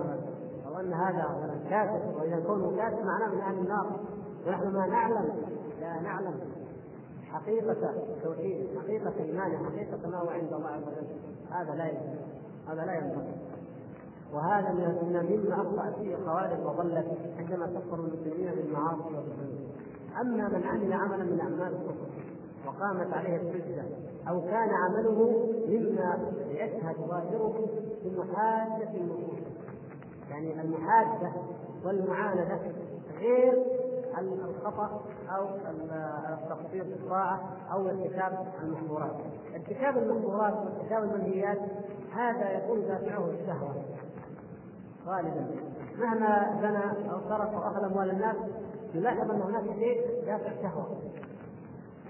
أو 0.67 0.81
أن 0.81 0.93
هذا 0.93 1.61
كافر 1.71 2.21
وإذا 2.21 2.41
كونه 2.47 2.77
كافر 2.77 3.05
معناه 3.05 3.35
من 3.35 3.41
أهل 3.41 3.59
النار. 3.59 4.01
ونحن 4.47 4.69
ما 4.69 4.87
نعلم 4.87 5.29
لا 5.81 6.01
نعلم 6.01 6.35
حقيقة 7.31 7.95
توحيد 8.25 8.79
حقيقة 8.79 9.13
إيمانه 9.21 9.71
حقيقة 9.71 10.09
ما 10.09 10.19
هو 10.19 10.29
عند 10.29 10.53
الله 10.53 10.69
عز 10.69 10.83
وجل. 10.83 11.07
هذا 11.51 11.75
لا 11.75 11.85
ينبغي 11.85 12.19
هذا 12.69 12.85
لا 12.85 12.95
ينبغي. 12.95 13.47
وهذا 14.33 14.73
من 14.73 15.27
مما 15.31 15.55
أخطأ 15.55 15.99
فيه 15.99 16.15
الخوارج 16.15 16.67
وضلت 16.67 17.07
عندما 17.39 17.67
كفروا 17.67 18.07
المسلمين 18.07 18.55
بالمعاصي 18.55 19.03
والذنوب 19.03 19.67
أما 20.21 20.49
من 20.49 20.65
عمل 20.65 20.93
عملا 20.93 21.25
من 21.25 21.41
أعمال 21.41 21.73
الكفر 21.75 22.07
وقامت 22.67 23.13
عليه 23.13 23.37
الحجة 23.37 23.85
أو 24.29 24.41
كان 24.41 24.71
عمله 24.71 25.47
مما 25.69 26.33
يشهد 26.49 26.97
ظاهره 26.97 27.69
بمحادة 28.05 28.91
النصوص 28.95 29.39
يعني 30.31 30.61
المحادة 30.61 31.33
والمعاندة 31.85 32.61
غير 33.19 33.65
الخطأ 34.19 35.01
أو 35.37 35.45
التقصير 36.33 36.85
في 36.85 36.93
الطاعة 36.93 37.41
أو 37.73 37.89
ارتكاب 37.89 38.47
المحظورات. 38.63 39.17
ارتكاب 39.55 39.99
المحظورات 39.99 40.55
وارتكاب 40.55 41.03
المنهيات 41.03 41.59
هذا 42.15 42.51
يكون 42.51 42.81
دافعه 42.81 43.31
الشهوة 43.31 43.75
غالبا. 45.07 45.47
مهما 45.99 46.59
زنى 46.63 47.11
أو 47.13 47.21
سرق 47.29 47.55
أو 47.55 47.71
أخذ 47.71 47.85
أموال 47.85 48.11
الناس 48.11 48.37
يلاحظ 48.95 49.31
أن 49.31 49.43
هناك 49.43 49.65
شيء 49.65 50.25
دافع 50.27 50.63
شهوة. 50.63 50.87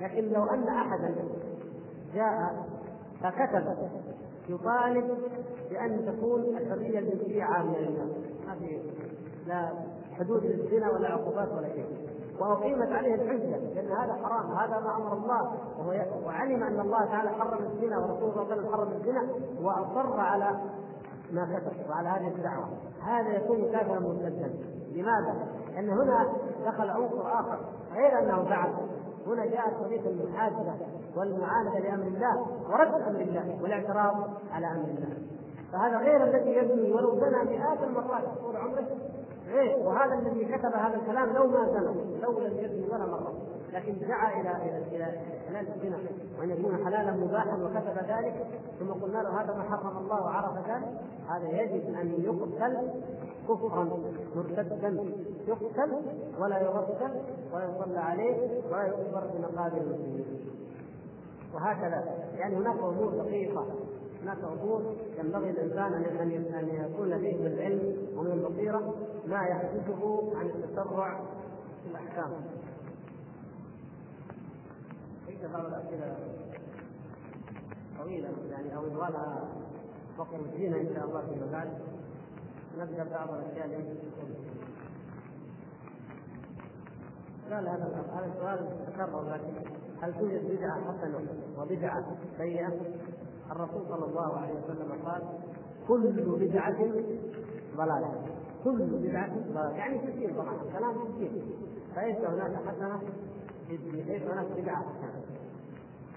لكن 0.00 0.32
لو 0.32 0.44
أن 0.44 0.68
احدا 0.68 1.14
جاء 2.14 2.66
فكتب 3.22 3.76
يطالب 4.48 5.18
بأن 5.70 6.06
تكون 6.06 6.40
الحرية 6.40 6.98
الجنسيه 6.98 7.44
عامه 7.44 7.78
للناس 7.78 8.10
ما 8.46 8.54
في 8.54 8.80
لا 9.46 9.72
حدود 10.18 10.44
للزنا 10.44 10.90
ولا 10.90 11.08
عقوبات 11.08 11.48
ولا 11.52 11.68
شيء. 11.68 12.06
وأقيمت 12.40 12.92
عليه 12.92 13.14
الحجة 13.14 13.56
لأن 13.56 13.92
هذا 13.92 14.12
حرام. 14.12 14.50
هذا 14.50 14.80
ما 14.80 14.96
أمر 14.96 15.12
الله. 15.12 15.52
وهو 15.78 16.26
وعلم 16.26 16.62
أن 16.62 16.80
الله 16.80 17.04
تعالى 17.04 17.30
حرم 17.30 17.64
الزنا 17.64 17.98
ورسوله 17.98 18.32
صلى 18.34 18.42
الله 18.42 18.52
عليه 18.52 18.62
وسلم 18.62 18.72
حرم 18.72 18.88
الزنا 18.92 19.28
وأصر 19.62 20.20
على 20.20 20.60
ما 21.32 21.58
كتب 21.58 21.90
وعلى 21.90 22.08
هذه 22.08 22.28
الدعوة. 22.28 22.68
هذا 23.02 23.28
يكون 23.28 23.72
كافرا 23.72 23.98
مرتدا 23.98 24.54
لماذا؟ 24.92 25.46
لأن 25.74 25.90
هنا 25.90 26.32
دخل 26.66 26.90
عنصر 26.90 27.32
آخر. 27.40 27.58
غير 27.92 28.18
أنه 28.18 28.44
فعل 28.44 28.72
هنا 29.26 29.46
جاءت 29.46 29.74
قضيه 29.74 30.10
المحاسبه 30.10 30.74
والمعاندة 31.16 31.78
لأمر 31.78 32.06
الله 32.06 32.46
ورد 32.70 32.94
أمر 32.94 33.20
الله 33.20 33.58
والاعتراض 33.62 34.14
على 34.52 34.66
أمر 34.66 34.84
الله. 34.84 35.16
فهذا 35.72 35.98
غير 35.98 36.24
الذي 36.24 36.50
يبني 36.50 36.92
ولو 36.92 37.10
بنى 37.10 37.44
مئات 37.44 37.82
المرات 37.82 38.24
طول 38.42 38.56
عمره. 38.56 38.86
غير 39.48 39.76
وهذا 39.78 40.14
الذي 40.14 40.44
كتب 40.44 40.72
هذا 40.74 40.96
الكلام 40.96 41.32
لو 41.32 41.46
ما 41.46 41.66
زنى 41.66 42.20
لو 42.22 42.38
لم 42.38 42.58
يبني 42.58 42.86
ولا 42.88 43.06
مرة. 43.06 43.32
لكن 43.72 43.98
دعا 43.98 44.40
إلى 44.40 44.50
إلى 44.50 44.96
إلى 44.96 45.04
حلال 45.48 45.68
الزنا 45.74 45.96
وأن 46.38 46.50
يكون 46.50 46.84
حلالا 46.84 47.12
مباحا 47.12 47.56
وكتب 47.56 47.98
ذلك. 48.08 48.46
ثم 48.78 48.92
قلنا 48.92 49.18
له 49.18 49.42
هذا 49.42 49.54
ما 49.54 49.62
حرم 49.62 49.98
الله 49.98 50.22
وعرف 50.22 50.56
ذلك. 50.56 50.88
هذا 51.28 51.48
يجب 51.48 51.94
أن 51.94 52.14
يقتل 52.18 52.90
كفرا 53.48 53.88
مرتدا. 54.36 55.04
يقتل 55.46 55.92
ولا 56.40 56.60
يغسل 56.60 57.10
ولا 57.54 57.64
يصلى 57.64 57.98
عليه 57.98 58.62
ولا 58.72 58.86
يقبر 58.86 59.20
في 59.20 59.38
مقابر 59.38 59.76
المسلمين. 59.76 60.55
وهكذا. 61.56 62.04
يعني 62.34 62.56
هناك 62.56 62.78
أمور 62.78 63.14
دقيقة. 63.24 63.66
هناك 64.22 64.38
أمور 64.44 64.96
ينبغي 65.18 65.50
الإنسان 65.50 65.92
أن 65.92 66.54
أن 66.54 66.68
يكون 66.68 67.18
فيه 67.18 67.36
من 67.36 67.46
العلم 67.46 67.96
ومن 68.16 68.30
البصيرة 68.30 68.94
ما 69.26 69.42
يحدثه 69.42 70.32
عن 70.38 70.46
التسرع 70.46 71.20
في 71.82 71.90
الأحكام. 71.90 72.32
ليس 75.28 75.50
بعض 75.52 75.64
الأسئلة 75.64 76.16
طويلة 77.98 78.28
يعني 78.50 78.76
أو 78.76 78.86
يبغى 78.86 79.08
وقت 80.18 80.34
مدينه 80.34 80.76
إن 80.76 80.94
شاء 80.94 81.04
الله 81.04 81.20
فيما 81.20 81.46
بعد 81.52 81.68
نبدأ 82.78 83.04
بعض 83.04 83.28
الأشياء 83.30 83.66
التي 83.66 83.96
لا 87.50 87.60
لا 87.60 87.74
هذا 87.74 88.04
هذا 88.12 88.32
السؤال 88.34 88.86
تكرر 88.86 89.34
لكن 89.34 89.85
هل 90.02 90.14
توجد 90.14 90.56
بدعة 90.56 90.80
حسنة 90.80 91.20
وبدعة 91.58 92.04
سيئة؟ 92.38 92.72
الرسول 93.50 93.82
صلى 93.88 94.04
الله 94.04 94.36
عليه 94.36 94.54
وسلم 94.54 94.92
قال 95.06 95.22
كل 95.88 96.12
بدعة 96.38 96.78
ضلالة. 97.76 98.12
كل 98.64 98.78
بدعة 98.78 99.30
ضلالة. 99.52 99.76
يعني 99.76 100.08
الدين 100.08 100.34
طبعا 100.34 100.56
كلام 100.78 101.02
الدين 101.06 101.42
فليس 101.96 102.16
هناك 102.16 102.56
حسنة؟ 102.66 103.00
ليس 103.68 104.22
هناك 104.22 104.46
بدعة 104.56 104.82
حسنة. 104.82 105.22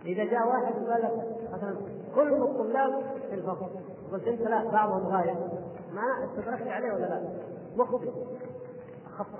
إذا 0.05 0.23
جاء 0.23 0.47
واحد 0.47 0.73
وقال 0.81 1.01
لك 1.01 1.51
مثلا 1.53 1.75
كل 2.15 2.33
الطلاب 2.33 3.03
في 3.29 3.35
الفصل. 3.35 3.69
قلت 4.11 4.27
أنت 4.27 4.41
لا 4.41 4.71
بعضهم 4.71 5.07
غايب. 5.07 5.37
ما 5.93 6.25
استدركت 6.25 6.67
عليه 6.67 6.93
ولا 6.93 7.05
لا؟ 7.05 7.29
مخطئ 7.75 8.11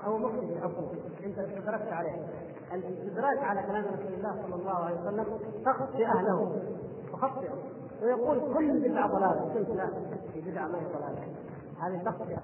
أو 0.06 0.18
مخطئ 0.18 0.46
في 0.46 0.52
الحكم 0.52 0.88
أنت 1.24 1.38
استدركت 1.38 1.92
عليه. 1.92 2.26
الاستدراك 2.72 3.38
على 3.38 3.62
كلام 3.62 3.84
رسول 3.84 4.14
الله 4.14 4.42
صلى 4.42 4.54
الله 4.54 4.74
عليه 4.74 5.00
وسلم 5.00 5.38
تخطئ 5.64 6.06
أهله. 6.06 6.62
تخطئ. 7.12 7.50
ويقول 8.02 8.54
كل 8.54 8.88
بدعة 8.88 9.06
ضلالة. 9.06 9.64
في 10.32 10.40
بدعة 10.40 10.68
ما 10.68 10.78
هي 10.78 10.84
ضلالة. 10.84 11.24
هذه 11.80 12.02
تخطئة. 12.04 12.42